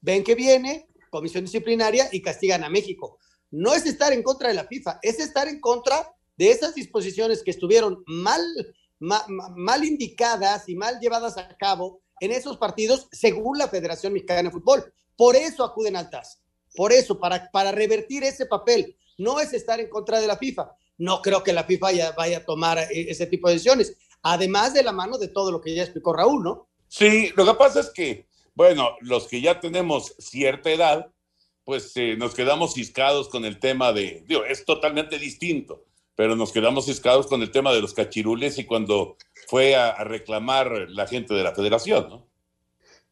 [0.00, 3.18] Ven que viene, comisión disciplinaria y castigan a México.
[3.50, 7.42] No es estar en contra de la FIFA, es estar en contra de esas disposiciones
[7.42, 8.40] que estuvieron mal,
[8.98, 14.50] mal, indicadas y mal llevadas a cabo en esos partidos según la Federación Mexicana de
[14.50, 14.92] Fútbol.
[15.16, 16.40] Por eso acuden al TAS,
[16.74, 18.96] por eso, para, para revertir ese papel.
[19.18, 22.44] No es estar en contra de la FIFA no creo que la FIFA vaya, a
[22.44, 25.82] tomar e, ese tipo de decisiones, además de la mano de todo lo que ya
[25.82, 26.68] explicó Raúl, ¿no?
[26.88, 31.10] Sí, lo que pasa es que, bueno, los que ya tenemos cierta edad,
[31.64, 36.52] pues eh, nos quedamos ciscados con el tema de, digo, es totalmente distinto, pero nos
[36.52, 39.16] quedamos ciscados con el tema de los cachirules y cuando
[39.48, 42.26] fue a, reclamar la gente de la federación, ¿no?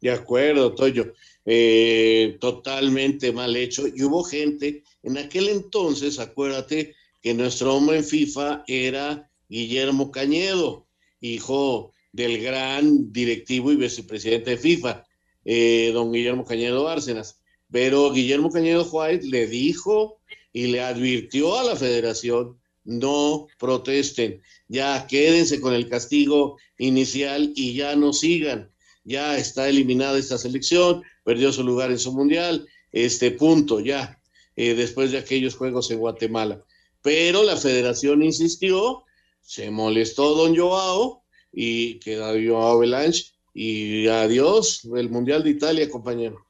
[0.00, 1.12] De acuerdo, Toyo.
[1.50, 3.86] Eh, totalmente mal hecho.
[3.88, 10.86] Y hubo gente, en aquel entonces, acuérdate, que nuestro hombre en FIFA era Guillermo Cañedo,
[11.22, 15.06] hijo del gran directivo y vicepresidente de FIFA,
[15.46, 17.40] eh, don Guillermo Cañedo Bárcenas.
[17.70, 20.20] Pero Guillermo Cañedo Juárez le dijo
[20.52, 27.72] y le advirtió a la federación, no protesten, ya quédense con el castigo inicial y
[27.72, 28.70] ya no sigan.
[29.08, 34.20] Ya está eliminada esta selección, perdió su lugar en su mundial, este punto ya,
[34.56, 36.64] eh, después de aquellos juegos en Guatemala
[37.02, 39.04] pero la federación insistió,
[39.40, 46.46] se molestó don Joao y queda Joao Belanche y adiós el Mundial de Italia, compañero.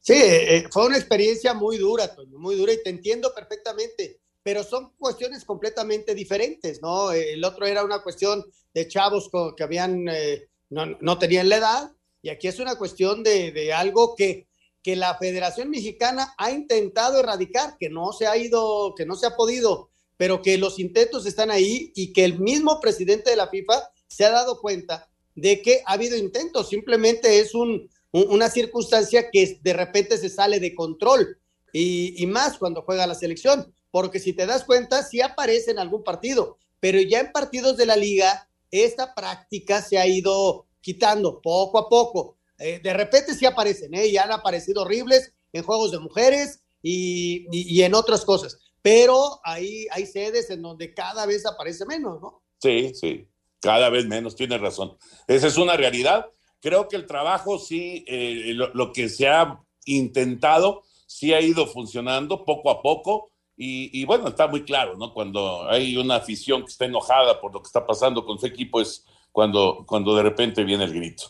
[0.00, 4.62] Sí, eh, fue una experiencia muy dura, Toño, muy dura y te entiendo perfectamente, pero
[4.62, 7.12] son cuestiones completamente diferentes, ¿no?
[7.12, 11.92] El otro era una cuestión de chavos que habían, eh, no, no, tenían la edad
[12.22, 14.48] y aquí es una cuestión de, de algo que
[14.82, 19.26] que la Federación Mexicana ha intentado erradicar, que no se ha ido, que no se
[19.26, 23.48] ha podido, pero que los intentos están ahí y que el mismo presidente de la
[23.48, 29.30] FIFA se ha dado cuenta de que ha habido intentos, simplemente es un, una circunstancia
[29.30, 31.38] que de repente se sale de control
[31.72, 35.78] y, y, más cuando juega la selección, porque si te das cuenta, sí aparece en
[35.78, 41.40] algún partido, pero ya en partidos de la liga, esta práctica se ha ido quitando
[41.40, 42.38] poco a poco.
[42.58, 44.18] Eh, de repente sí aparecen, ¿eh?
[44.18, 48.58] Han aparecido horribles en juegos de mujeres y, en otras cosas.
[48.82, 52.42] Pero hay, hay sedes en donde cada vez aparece menos, ¿no?
[52.60, 53.28] Sí, sí,
[53.60, 54.96] cada vez menos, tienes razón.
[55.26, 56.26] Esa es una realidad.
[56.60, 61.66] creo que el trabajo sí, eh, lo, lo, que se ha intentado, sí ha ido
[61.66, 63.30] funcionando poco a poco.
[63.60, 65.12] Y, y, bueno, está muy claro, ¿no?
[65.12, 68.80] Cuando hay una afición que está enojada por lo que está pasando con su equipo,
[68.80, 71.24] es cuando, cuando de repente viene el grito.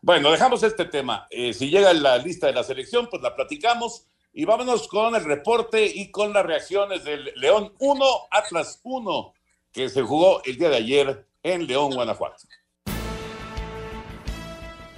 [0.00, 1.26] Bueno, dejamos este tema.
[1.30, 4.06] Eh, si llega la lista de la selección, pues la platicamos.
[4.32, 9.32] Y vámonos con el reporte y con las reacciones del León 1, Atlas 1,
[9.72, 12.46] que se jugó el día de ayer en León, Guanajuato.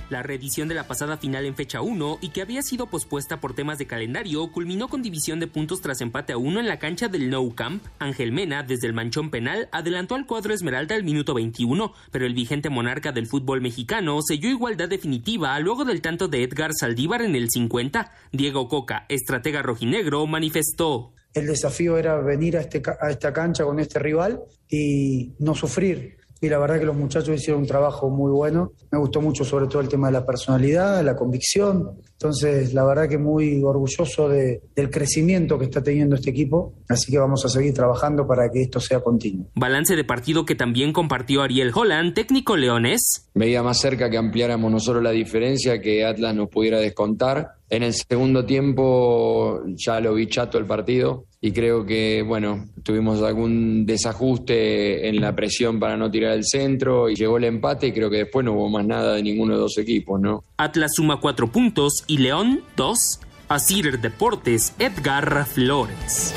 [0.09, 3.54] La reedición de la pasada final en fecha 1 y que había sido pospuesta por
[3.54, 7.09] temas de calendario culminó con división de puntos tras empate a 1 en la cancha
[7.09, 7.82] del Nou Camp.
[7.98, 12.34] Ángel Mena, desde el manchón penal, adelantó al cuadro Esmeralda al minuto 21, pero el
[12.34, 17.34] vigente monarca del fútbol mexicano selló igualdad definitiva luego del tanto de Edgar Saldívar en
[17.34, 18.12] el 50.
[18.30, 21.14] Diego Coca, estratega rojinegro, manifestó.
[21.34, 24.40] El desafío era venir a, este, a esta cancha con este rival
[24.70, 28.72] y no sufrir y la verdad que los muchachos hicieron un trabajo muy bueno.
[28.91, 31.99] Me gustó mucho sobre todo el tema de la personalidad, la convicción.
[32.18, 36.72] Entonces, la verdad que muy orgulloso de, del crecimiento que está teniendo este equipo.
[36.88, 39.46] Así que vamos a seguir trabajando para que esto sea continuo.
[39.54, 43.28] Balance de partido que también compartió Ariel Holland, técnico leones.
[43.34, 47.56] Veía más cerca que ampliáramos no solo la diferencia, que Atlas nos pudiera descontar.
[47.68, 53.22] En el segundo tiempo ya lo vi chato el partido y creo que, bueno, tuvimos
[53.22, 57.92] algún desajuste en la presión para no tirar el centro y llegó el empate y
[57.92, 60.44] creo que después no hubo más nada de ninguno de los equipos, ¿no?
[60.56, 63.20] Atlas suma cuatro puntos y León dos.
[63.48, 66.34] Asir Deportes, Edgar Flores.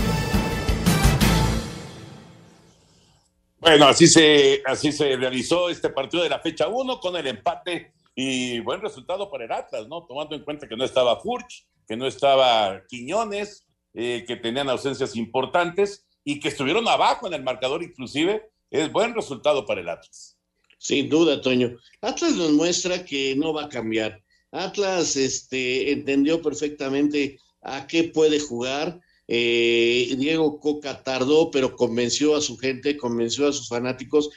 [3.59, 7.93] Bueno, así se, así se realizó este partido de la fecha 1 con el empate
[8.15, 10.05] y buen resultado para el Atlas, ¿no?
[10.05, 15.15] Tomando en cuenta que no estaba Furch, que no estaba Quiñones, eh, que tenían ausencias
[15.15, 20.37] importantes y que estuvieron abajo en el marcador inclusive, es buen resultado para el Atlas.
[20.77, 21.75] Sin duda, Toño.
[22.01, 24.21] Atlas nos muestra que no va a cambiar.
[24.51, 28.99] Atlas este, entendió perfectamente a qué puede jugar.
[29.27, 34.29] Eh, Diego Coca tardó, pero convenció a su gente, convenció a sus fanáticos.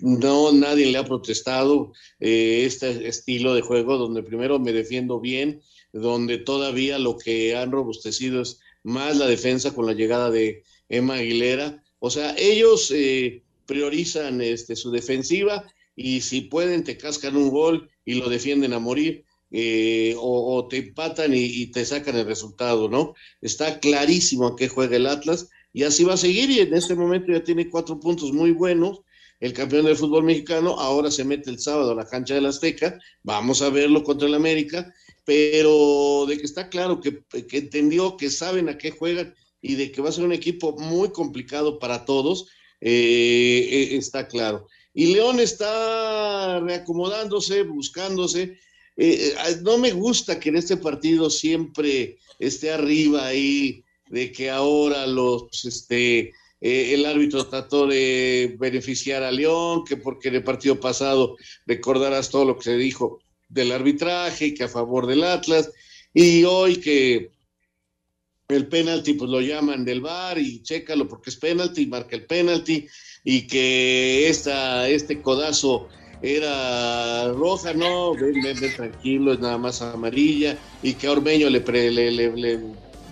[0.00, 5.60] No, nadie le ha protestado eh, este estilo de juego donde primero me defiendo bien,
[5.92, 11.16] donde todavía lo que han robustecido es más la defensa con la llegada de Emma
[11.16, 11.82] Aguilera.
[11.98, 15.64] O sea, ellos eh, priorizan este, su defensiva
[15.96, 19.24] y si pueden te cascan un gol y lo defienden a morir.
[19.50, 23.14] Eh, o, te empatan y, te sacan el resultado, ¿no?
[23.40, 26.94] Está clarísimo a qué juega el Atlas y así va a seguir y en este
[26.94, 29.00] momento ya tiene cuatro puntos muy buenos.
[29.40, 32.98] El campeón del fútbol mexicano ahora se mete el sábado a la cancha del Azteca,
[33.22, 34.92] vamos a verlo contra el América,
[35.24, 39.92] pero de que está claro que, que entendió que saben a qué juegan y de
[39.92, 42.48] que va a ser un equipo muy complicado para todos,
[42.80, 44.66] eh, está claro.
[44.94, 48.58] Y León está reacomodándose, buscándose,
[48.98, 55.06] eh, no me gusta que en este partido siempre esté arriba ahí, de que ahora
[55.06, 60.80] los, este, eh, el árbitro trató de beneficiar a León, que porque en el partido
[60.80, 61.36] pasado
[61.66, 65.70] recordarás todo lo que se dijo del arbitraje, que a favor del Atlas,
[66.12, 67.30] y hoy que
[68.48, 72.88] el penalti pues lo llaman del bar y chécalo porque es penalti, marca el penalti,
[73.22, 75.88] y que esta, este codazo
[76.22, 78.42] era roja, no, ven,
[78.76, 82.60] tranquilo, es nada más amarilla, y que a Ormeño le, le, le,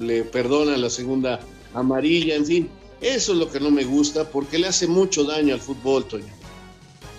[0.01, 1.41] le, perdona la segunda
[1.75, 5.55] amarilla, en fin, eso es lo que no me gusta, porque le hace mucho daño
[5.55, 6.33] al fútbol, Toño.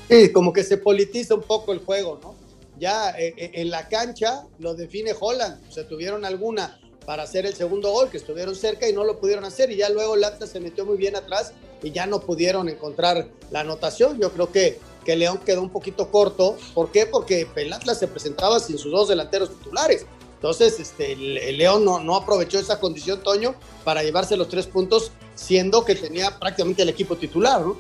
[0.10, 2.36] Sí, como que se politiza un poco el juego, ¿no?
[2.80, 7.56] Ya eh, en la cancha lo define Holland, o sea, tuvieron alguna para hacer el
[7.56, 10.50] segundo gol, que estuvieron cerca y no lo pudieron hacer, y ya luego el Atlas
[10.50, 14.20] se metió muy bien atrás y ya no pudieron encontrar la anotación.
[14.20, 14.78] Yo creo que
[15.08, 16.58] que León quedó un poquito corto.
[16.74, 17.06] ¿Por qué?
[17.06, 20.06] Porque el Atlas se presentaba sin sus dos delanteros titulares.
[20.36, 23.56] Entonces, este, el León no, no aprovechó esa condición, Toño,
[23.86, 27.78] para llevarse los tres puntos, siendo que tenía prácticamente el equipo titular, ¿no?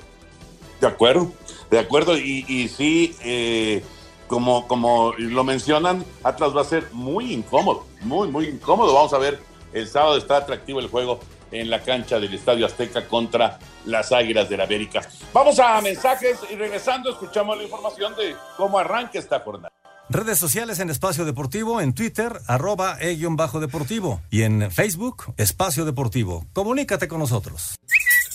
[0.80, 1.34] De acuerdo,
[1.70, 2.18] de acuerdo.
[2.18, 3.84] Y, sí, eh,
[4.30, 8.94] como, como lo mencionan, Atlas va a ser muy incómodo, muy, muy incómodo.
[8.94, 9.42] Vamos a ver,
[9.74, 11.20] el sábado está atractivo el juego
[11.52, 15.02] en la cancha del Estadio Azteca contra las Águilas de la América.
[15.34, 19.72] Vamos a mensajes y regresando escuchamos la información de cómo arranca esta jornada.
[20.10, 26.46] Redes sociales en Espacio Deportivo, en Twitter, arroba e-bajo deportivo y en Facebook, Espacio Deportivo.
[26.54, 27.76] Comunícate con nosotros.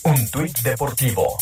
[0.04, 1.38] Un tuit deportivo.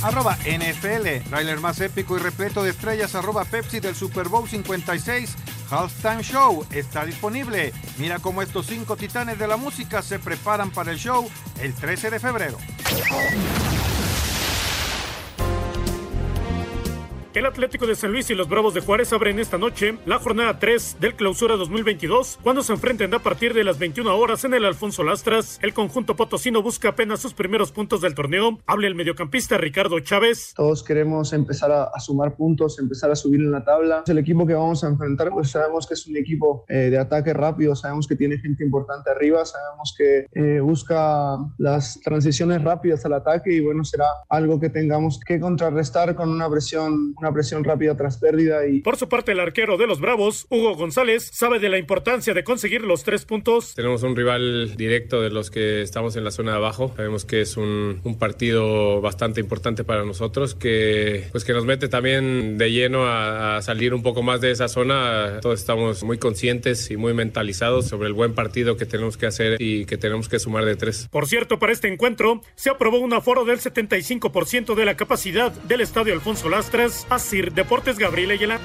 [0.00, 5.34] Arroba NFL, trailer más épico y repleto de estrellas, arroba Pepsi del Super Bowl 56.
[5.70, 7.72] Halftime Show está disponible.
[7.98, 11.28] Mira cómo estos cinco titanes de la música se preparan para el show
[11.60, 12.58] el 13 de febrero.
[17.34, 20.58] El Atlético de San Luis y los Bravos de Juárez abren esta noche la jornada
[20.58, 24.64] 3 del Clausura 2022 cuando se enfrenten a partir de las 21 horas en el
[24.64, 25.58] Alfonso Lastras.
[25.62, 28.58] El conjunto potosino busca apenas sus primeros puntos del torneo.
[28.66, 30.54] Habla el mediocampista Ricardo Chávez.
[30.56, 34.04] Todos queremos empezar a, a sumar puntos, empezar a subir en la tabla.
[34.06, 37.34] El equipo que vamos a enfrentar, pues sabemos que es un equipo eh, de ataque
[37.34, 43.12] rápido, sabemos que tiene gente importante arriba, sabemos que eh, busca las transiciones rápidas al
[43.12, 47.96] ataque y bueno, será algo que tengamos que contrarrestar con una presión, una presión rápida
[47.96, 48.66] tras pérdida.
[48.66, 48.80] Y...
[48.80, 52.44] Por su parte, el arquero de los Bravos, Hugo González, sabe de la importancia de
[52.44, 53.74] conseguir los tres puntos.
[53.74, 56.92] Tenemos un rival directo de los que estamos en la zona de abajo.
[56.96, 61.88] Sabemos que es un, un partido bastante importante para nosotros, que, pues que nos mete
[61.88, 65.40] también de lleno a, a salir un poco más de esa zona.
[65.40, 69.60] Todos estamos muy conscientes y muy mentalizados sobre el buen partido que tenemos que hacer
[69.60, 71.08] y que tenemos que sumar de tres.
[71.10, 75.80] Por cierto, para este encuentro se aprobó un aforo del 75% de la capacidad del
[75.80, 77.06] Estadio Alfonso Lastras.
[77.10, 78.60] Asir Deportes Gabriel Ayala.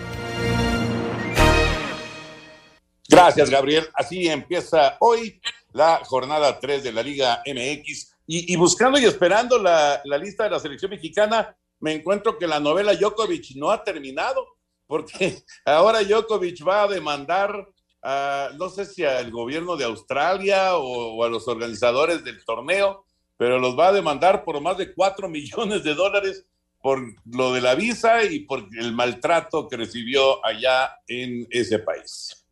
[3.08, 3.88] Gracias, Gabriel.
[3.94, 5.40] Así empieza hoy
[5.72, 8.12] la jornada 3 de la Liga MX.
[8.26, 12.60] Y, buscando y esperando la, la, lista de la selección mexicana, me encuentro que la
[12.60, 14.46] novela Djokovic no ha terminado,
[14.88, 17.68] porque ahora Djokovic va a demandar,
[18.02, 23.06] a, no sé si al gobierno de Australia o, o a los organizadores del torneo,
[23.38, 26.46] pero los va a demandar por más de 4 millones de dólares
[26.84, 32.46] por lo de la visa y por el maltrato que recibió allá en ese país.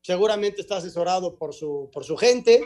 [0.00, 2.64] Seguramente está asesorado por su, por su gente,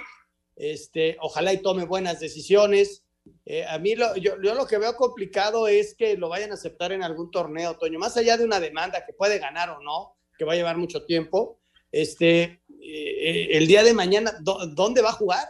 [0.55, 3.03] este, ojalá y tome buenas decisiones.
[3.45, 6.55] Eh, a mí lo, yo, yo, lo que veo complicado es que lo vayan a
[6.55, 10.17] aceptar en algún torneo, Toño, más allá de una demanda que puede ganar o no,
[10.39, 11.59] que va a llevar mucho tiempo,
[11.91, 15.49] este, eh, el día de mañana, ¿dónde va a jugar?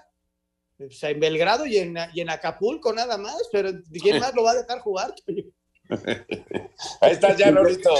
[0.78, 4.44] O sea, en Belgrado y en, y en Acapulco nada más, pero ¿quién más lo
[4.44, 5.14] va a dejar jugar?
[5.26, 5.44] Toño?
[7.00, 7.90] Ahí estás ya, Lorito.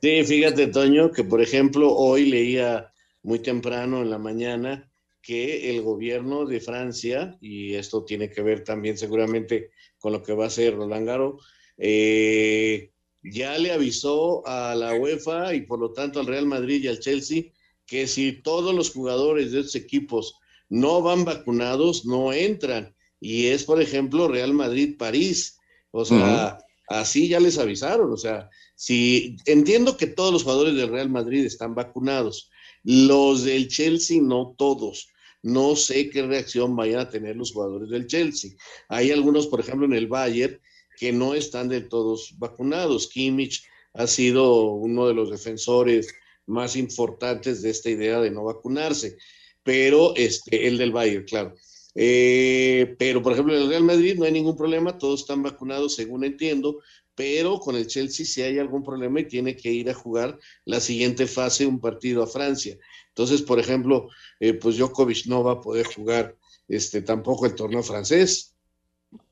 [0.00, 2.92] Sí, fíjate, Toño, que por ejemplo hoy leía
[3.22, 4.90] muy temprano en la mañana
[5.22, 10.32] que el gobierno de Francia, y esto tiene que ver también seguramente con lo que
[10.32, 11.44] va a hacer Roland Garros,
[11.78, 12.92] eh,
[13.22, 17.00] ya le avisó a la UEFA y por lo tanto al Real Madrid y al
[17.00, 17.44] Chelsea
[17.86, 20.38] que si todos los jugadores de estos equipos
[20.68, 22.94] no van vacunados, no entran.
[23.20, 25.58] Y es, por ejemplo, Real Madrid-París.
[25.90, 26.65] O sea, uh -huh.
[26.88, 28.12] Así ya les avisaron.
[28.12, 32.50] O sea, si entiendo que todos los jugadores del Real Madrid están vacunados,
[32.84, 35.08] los del Chelsea no todos.
[35.42, 38.52] No sé qué reacción vayan a tener los jugadores del Chelsea.
[38.88, 40.60] Hay algunos, por ejemplo, en el Bayern,
[40.98, 43.08] que no están del todos vacunados.
[43.08, 43.64] Kimmich
[43.94, 46.12] ha sido uno de los defensores
[46.46, 49.16] más importantes de esta idea de no vacunarse,
[49.62, 51.54] pero este, el del Bayern, claro.
[51.98, 55.94] Eh, pero, por ejemplo, en el Real Madrid no hay ningún problema, todos están vacunados,
[55.94, 56.80] según entiendo,
[57.14, 60.80] pero con el Chelsea sí hay algún problema y tiene que ir a jugar la
[60.80, 62.76] siguiente fase, un partido a Francia.
[63.08, 66.36] Entonces, por ejemplo, eh, pues Djokovic no va a poder jugar
[66.68, 68.54] este, tampoco el torneo francés.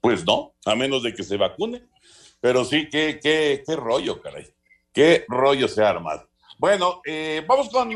[0.00, 1.82] Pues no, a menos de que se vacune.
[2.40, 4.46] Pero sí, qué, qué, qué rollo, caray.
[4.90, 6.30] Qué rollo se ha armado.
[6.58, 7.92] Bueno, eh, vamos con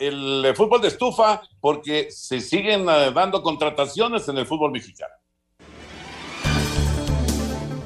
[0.00, 5.14] el fútbol de estufa, porque se siguen uh, dando contrataciones en el fútbol mexicano.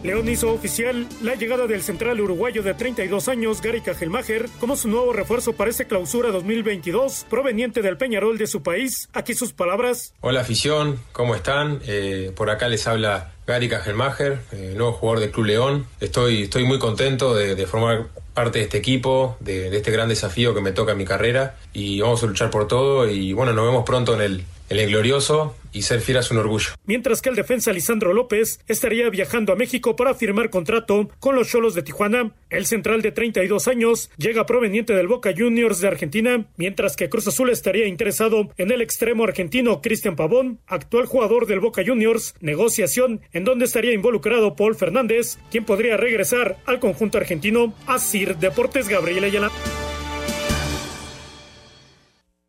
[0.04, 4.88] León hizo oficial la llegada del central uruguayo de 32 años, Gary Cajelmacher, como su
[4.88, 9.08] nuevo refuerzo para esta clausura 2022, proveniente del Peñarol de su país.
[9.14, 10.12] Aquí sus palabras.
[10.20, 11.80] Hola afición, ¿cómo están?
[11.86, 15.86] Eh, por acá les habla Gary Cajelmacher, eh, nuevo jugador del Club León.
[16.00, 20.08] Estoy, estoy muy contento de, de formar parte de este equipo, de, de, este gran
[20.08, 23.52] desafío que me toca en mi carrera y vamos a luchar por todo y bueno,
[23.52, 24.44] nos vemos pronto en el,
[24.80, 26.70] el glorioso y ser es un orgullo.
[26.86, 31.48] Mientras que el defensa Lisandro López estaría viajando a México para firmar contrato con los
[31.48, 32.32] Cholos de Tijuana.
[32.48, 37.26] El central de 32 años llega proveniente del Boca Juniors de Argentina, mientras que Cruz
[37.26, 43.20] Azul estaría interesado en el extremo argentino Cristian Pavón, actual jugador del Boca Juniors, negociación
[43.32, 47.74] en donde estaría involucrado Paul Fernández, quien podría regresar al conjunto argentino.
[47.86, 49.50] Asir Deportes Gabriel Ayala.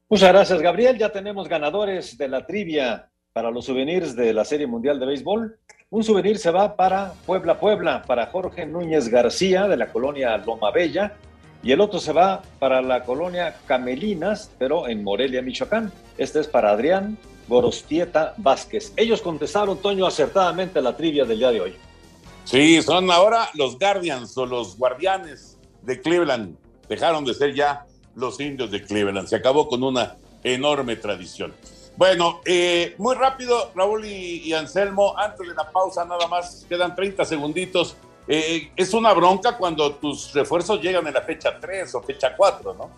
[0.08, 1.00] Muchas gracias, Gabriel.
[1.00, 5.58] Ya tenemos ganadores de la trivia para los souvenirs de la Serie Mundial de Béisbol.
[5.90, 10.70] Un souvenir se va para Puebla, Puebla, para Jorge Núñez García de la colonia Loma
[10.70, 11.18] Bella.
[11.64, 15.92] Y el otro se va para la colonia Camelinas, pero en Morelia, Michoacán.
[16.20, 18.94] Este es para Adrián Gorostieta Vázquez.
[18.98, 21.76] Ellos contestaron, Toño, acertadamente la trivia del día de hoy.
[22.44, 26.56] Sí, son ahora los Guardians o los Guardianes de Cleveland.
[26.88, 29.28] Dejaron de ser ya los indios de Cleveland.
[29.28, 31.54] Se acabó con una enorme tradición.
[31.98, 36.96] Bueno, eh, muy rápido, Raúl y, y, Anselmo, antes de la pausa nada más, quedan
[36.96, 37.96] 30 segunditos.
[38.28, 42.74] eh, es una bronca cuando tus refuerzos llegan en la fecha 3 o fecha 4,
[42.74, 42.90] ¿no?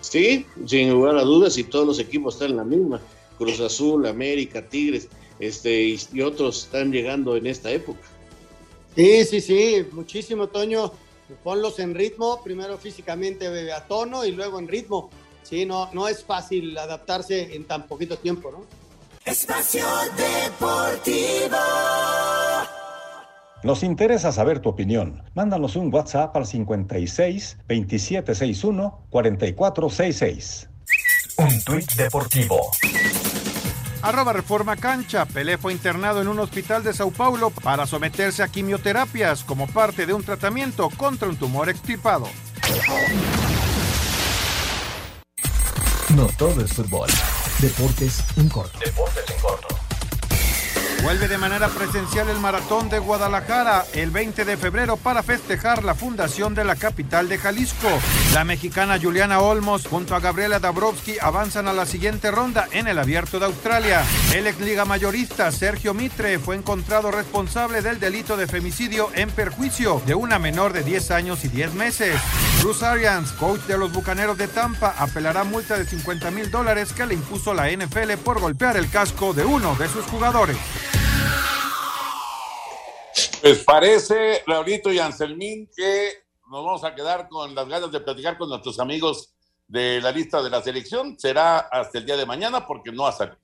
[0.00, 3.00] Sí, sin lugar a dudas, y todos los equipos están en la misma.
[3.36, 8.00] Cruz Azul, América, Tigres, este, y, y otros están llegando en esta época.
[8.94, 10.92] Sí, sí, sí, muchísimo, Toño.
[11.42, 15.10] Ponlos en ritmo, primero físicamente a tono y luego en ritmo.
[15.42, 18.64] Sí, no, no es fácil adaptarse en tan poquito tiempo, ¿no?
[19.24, 21.56] Espacio Deportivo.
[23.62, 25.22] Nos interesa saber tu opinión.
[25.34, 30.68] Mándanos un WhatsApp al 56 2761 4466.
[31.38, 32.70] Un tuit deportivo.
[34.04, 35.24] Arroba Reforma Cancha.
[35.24, 40.04] Pelé fue internado en un hospital de Sao Paulo para someterse a quimioterapias como parte
[40.04, 42.28] de un tratamiento contra un tumor extirpado.
[46.14, 47.08] No todo es fútbol.
[47.60, 48.78] Deportes en corto.
[48.78, 49.68] Deportes en corto.
[51.02, 55.94] Vuelve de manera presencial el Maratón de Guadalajara el 20 de febrero para festejar la
[55.94, 57.88] fundación de la capital de Jalisco.
[58.34, 62.98] La mexicana Juliana Olmos junto a Gabriela Dabrowski avanzan a la siguiente ronda en el
[62.98, 64.04] Abierto de Australia.
[64.34, 70.02] El ex liga mayorista Sergio Mitre fue encontrado responsable del delito de femicidio en perjuicio
[70.04, 72.20] de una menor de 10 años y 10 meses.
[72.60, 77.06] Bruce Arians, coach de los Bucaneros de Tampa, apelará multa de 50 mil dólares que
[77.06, 80.56] le impuso la NFL por golpear el casco de uno de sus jugadores.
[83.40, 88.36] Pues parece, Raulito y Anselmín, que nos vamos a quedar con las ganas de platicar
[88.38, 89.34] con nuestros amigos
[89.66, 91.18] de la lista de la selección.
[91.18, 93.38] Será hasta el día de mañana porque no ha salido.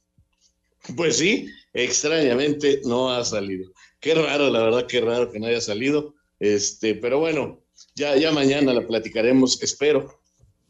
[0.97, 3.71] Pues sí, extrañamente no ha salido.
[4.01, 6.15] Qué raro, la verdad, qué raro que no haya salido.
[6.39, 7.61] Este, pero bueno,
[7.95, 10.21] ya, ya mañana la platicaremos, espero.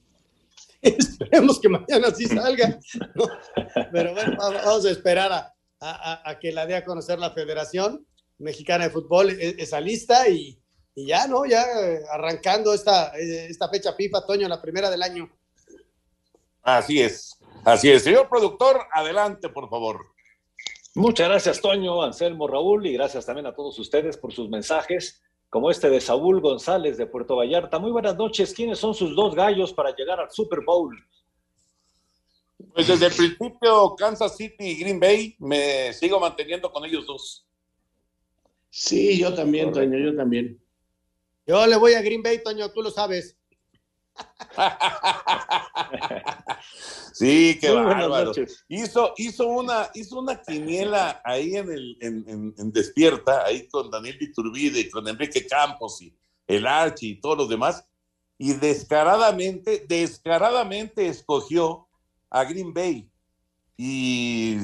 [0.82, 2.78] Esperemos que mañana sí salga.
[3.14, 3.24] ¿no?
[3.92, 8.06] Pero bueno, vamos a esperar a, a, a que la dé a conocer la Federación
[8.38, 10.59] Mexicana de Fútbol e- esa lista y,
[10.95, 11.47] y ya, ¿no?
[11.47, 15.30] Ya eh, arrancando esta, eh, esta fecha FIFA, Toño, la primera del año.
[16.62, 18.03] Así es, así es.
[18.03, 20.07] Señor productor, adelante, por favor.
[20.95, 25.70] Muchas gracias, Toño, Anselmo, Raúl, y gracias también a todos ustedes por sus mensajes, como
[25.70, 27.78] este de Saúl González de Puerto Vallarta.
[27.78, 28.53] Muy buenas noches.
[28.53, 30.97] ¿Quiénes son sus dos gallos para llegar al Super Bowl?
[32.74, 37.47] Pues desde el principio, Kansas City y Green Bay, me sigo manteniendo con ellos dos.
[38.68, 40.59] Sí, yo también, Toño, yo también.
[41.47, 43.36] Yo le voy a Green Bay, Toño, tú lo sabes.
[47.12, 48.32] Sí, qué Muy bárbaro.
[48.68, 53.91] Hizo, hizo, una, hizo una quiniela ahí en, el, en, en- en Despierta, ahí con
[53.91, 56.14] Daniel Viturbide, con Enrique Campos y
[56.47, 57.84] el Archi y todos los demás,
[58.38, 61.88] y descaradamente, descaradamente escogió
[62.30, 63.11] a Green Bay.
[63.76, 64.57] Y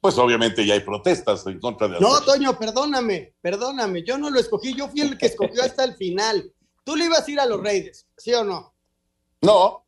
[0.00, 2.20] pues obviamente ya hay protestas en contra de No.
[2.22, 4.02] Toño, perdóname, perdóname.
[4.04, 6.52] Yo no lo escogí, yo fui el que escogió hasta el final.
[6.84, 8.72] Tú le ibas a ir a los Raiders, ¿sí o no?
[9.42, 9.82] No,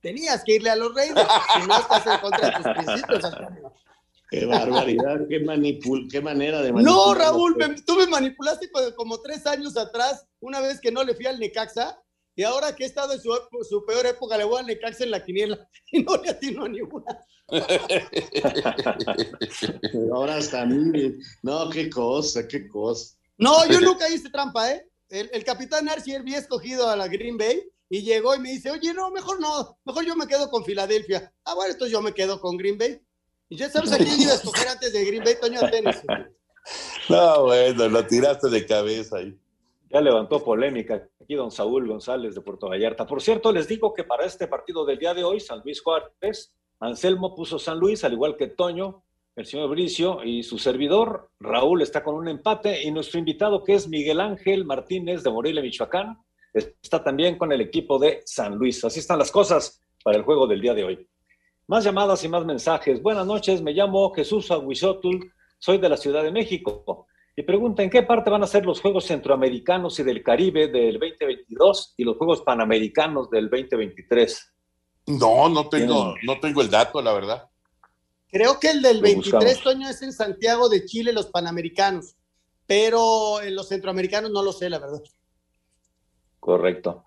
[0.00, 3.24] Tenías que irle a los Raiders, si no estás en contra de tus principios.
[3.24, 3.72] Antonio.
[4.30, 7.16] Qué barbaridad, qué, manipul qué manera de No, manipular.
[7.18, 11.14] Raúl, me- tú me manipulaste co- como tres años atrás, una vez que no le
[11.14, 12.00] fui al Necaxa,
[12.36, 15.24] y ahora que he estado en su, peor época, le voy al Necaxa en la
[15.24, 17.26] quiniela, y no le atino a ninguna.
[20.12, 21.14] Ahora hasta a mí.
[21.42, 23.16] No, qué cosa, qué cosa.
[23.38, 24.86] No, yo nunca hice trampa, ¿eh?
[25.08, 28.70] El, el capitán Archie había escogido a la Green Bay y llegó y me dice,
[28.70, 31.32] oye, no, mejor no, mejor yo me quedo con Filadelfia.
[31.44, 33.00] Ah, bueno, entonces yo me quedo con Green Bay.
[33.48, 36.02] Y ya sabes a quién iba a escoger antes de Green Bay, Toño Tenis.
[37.08, 39.38] no, bueno, lo tiraste de cabeza ahí.
[39.88, 43.04] Ya levantó polémica aquí don Saúl González de Puerto Vallarta.
[43.04, 46.54] Por cierto, les digo que para este partido del día de hoy, San Luis Juárez,
[46.78, 49.02] Anselmo puso San Luis, al igual que Toño,
[49.34, 53.74] el señor Bricio y su servidor, Raúl, está con un empate y nuestro invitado, que
[53.74, 56.16] es Miguel Ángel Martínez de Morelia, Michoacán,
[56.54, 58.84] está también con el equipo de San Luis.
[58.84, 61.08] Así están las cosas para el juego del día de hoy.
[61.66, 63.02] Más llamadas y más mensajes.
[63.02, 67.08] Buenas noches, me llamo Jesús Aguizotul, soy de la Ciudad de México.
[67.38, 70.98] Y pregunta, ¿en qué parte van a ser los Juegos Centroamericanos y del Caribe del
[70.98, 74.54] 2022 y los Juegos Panamericanos del 2023?
[75.08, 77.50] No, no tengo, no tengo el dato, la verdad.
[78.30, 79.62] Creo que el del Lo 23, buscamos.
[79.62, 82.16] Toño, es en Santiago de Chile, los Panamericanos.
[82.66, 85.02] Pero en los centroamericanos no lo sé, la verdad.
[86.40, 87.04] Correcto.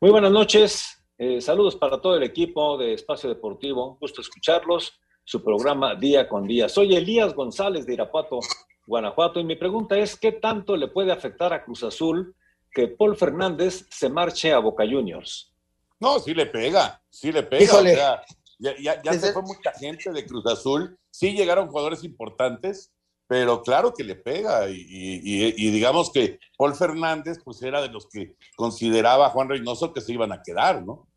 [0.00, 1.04] Muy buenas noches.
[1.18, 3.90] Eh, saludos para todo el equipo de Espacio Deportivo.
[3.92, 4.98] Un gusto escucharlos.
[5.22, 6.68] Su programa día con día.
[6.68, 8.40] Soy Elías González de Irapuato,
[8.86, 12.34] Guanajuato, y mi pregunta es: ¿qué tanto le puede afectar a Cruz Azul
[12.70, 15.52] que Paul Fernández se marche a Boca Juniors?
[15.98, 17.64] No, sí le pega, sí le pega.
[17.64, 17.92] Híjole.
[17.92, 18.22] o sea,
[18.58, 20.98] ya ya, ya se fue mucha gente de Cruz Azul.
[21.10, 22.92] Sí llegaron jugadores importantes,
[23.26, 28.06] pero claro que le pega y, y, digamos que Paul Fernández pues era de los
[28.06, 31.08] que consideraba a Juan Reynoso que se iban a quedar, ¿no?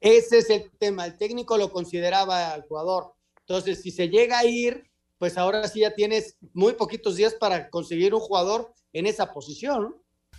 [0.00, 3.14] Ese es el tema, el técnico lo consideraba al jugador.
[3.40, 7.70] Entonces, si se llega a ir, pues ahora sí ya tienes muy poquitos días para
[7.70, 9.96] conseguir un jugador en esa posición.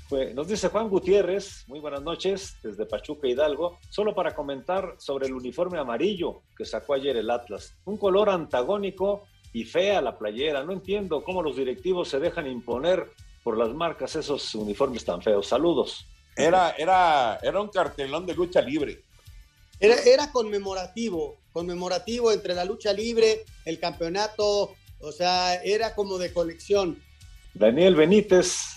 [0.09, 5.27] Pues nos dice Juan Gutiérrez, muy buenas noches desde Pachuca Hidalgo, solo para comentar sobre
[5.27, 7.75] el uniforme amarillo que sacó ayer el Atlas.
[7.85, 10.63] Un color antagónico y fea la playera.
[10.63, 13.11] No entiendo cómo los directivos se dejan imponer
[13.43, 15.47] por las marcas esos uniformes tan feos.
[15.47, 16.05] Saludos.
[16.35, 19.03] Era, era, era un cartelón de lucha libre.
[19.79, 26.31] Era, era conmemorativo, conmemorativo entre la lucha libre, el campeonato, o sea, era como de
[26.31, 27.01] colección.
[27.55, 28.75] Daniel Benítez,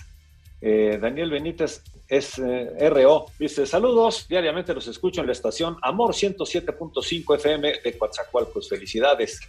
[0.61, 6.15] eh, Daniel Benítez es eh, RO, dice, saludos, diariamente los escucho en la estación Amor
[6.15, 9.39] 107.5 FM de Coatzacoalcos, felicidades.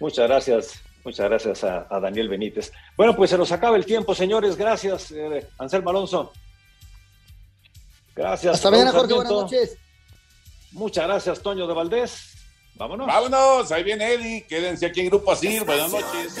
[0.00, 2.72] Muchas gracias, muchas gracias a, Daniel Benítez.
[2.96, 6.32] Bueno, pues se nos acaba el tiempo, señores, gracias, eh, Anselmo Alonso.
[8.16, 8.54] Gracias.
[8.54, 9.78] Hasta mañana, Jorge, buenas noches.
[10.72, 12.31] Muchas gracias, Toño de Valdés.
[12.88, 13.70] Vámonos.
[13.70, 14.42] Ahí viene Eddie.
[14.42, 15.64] Quédense aquí en Grupo Asir.
[15.64, 16.40] Buenas noches.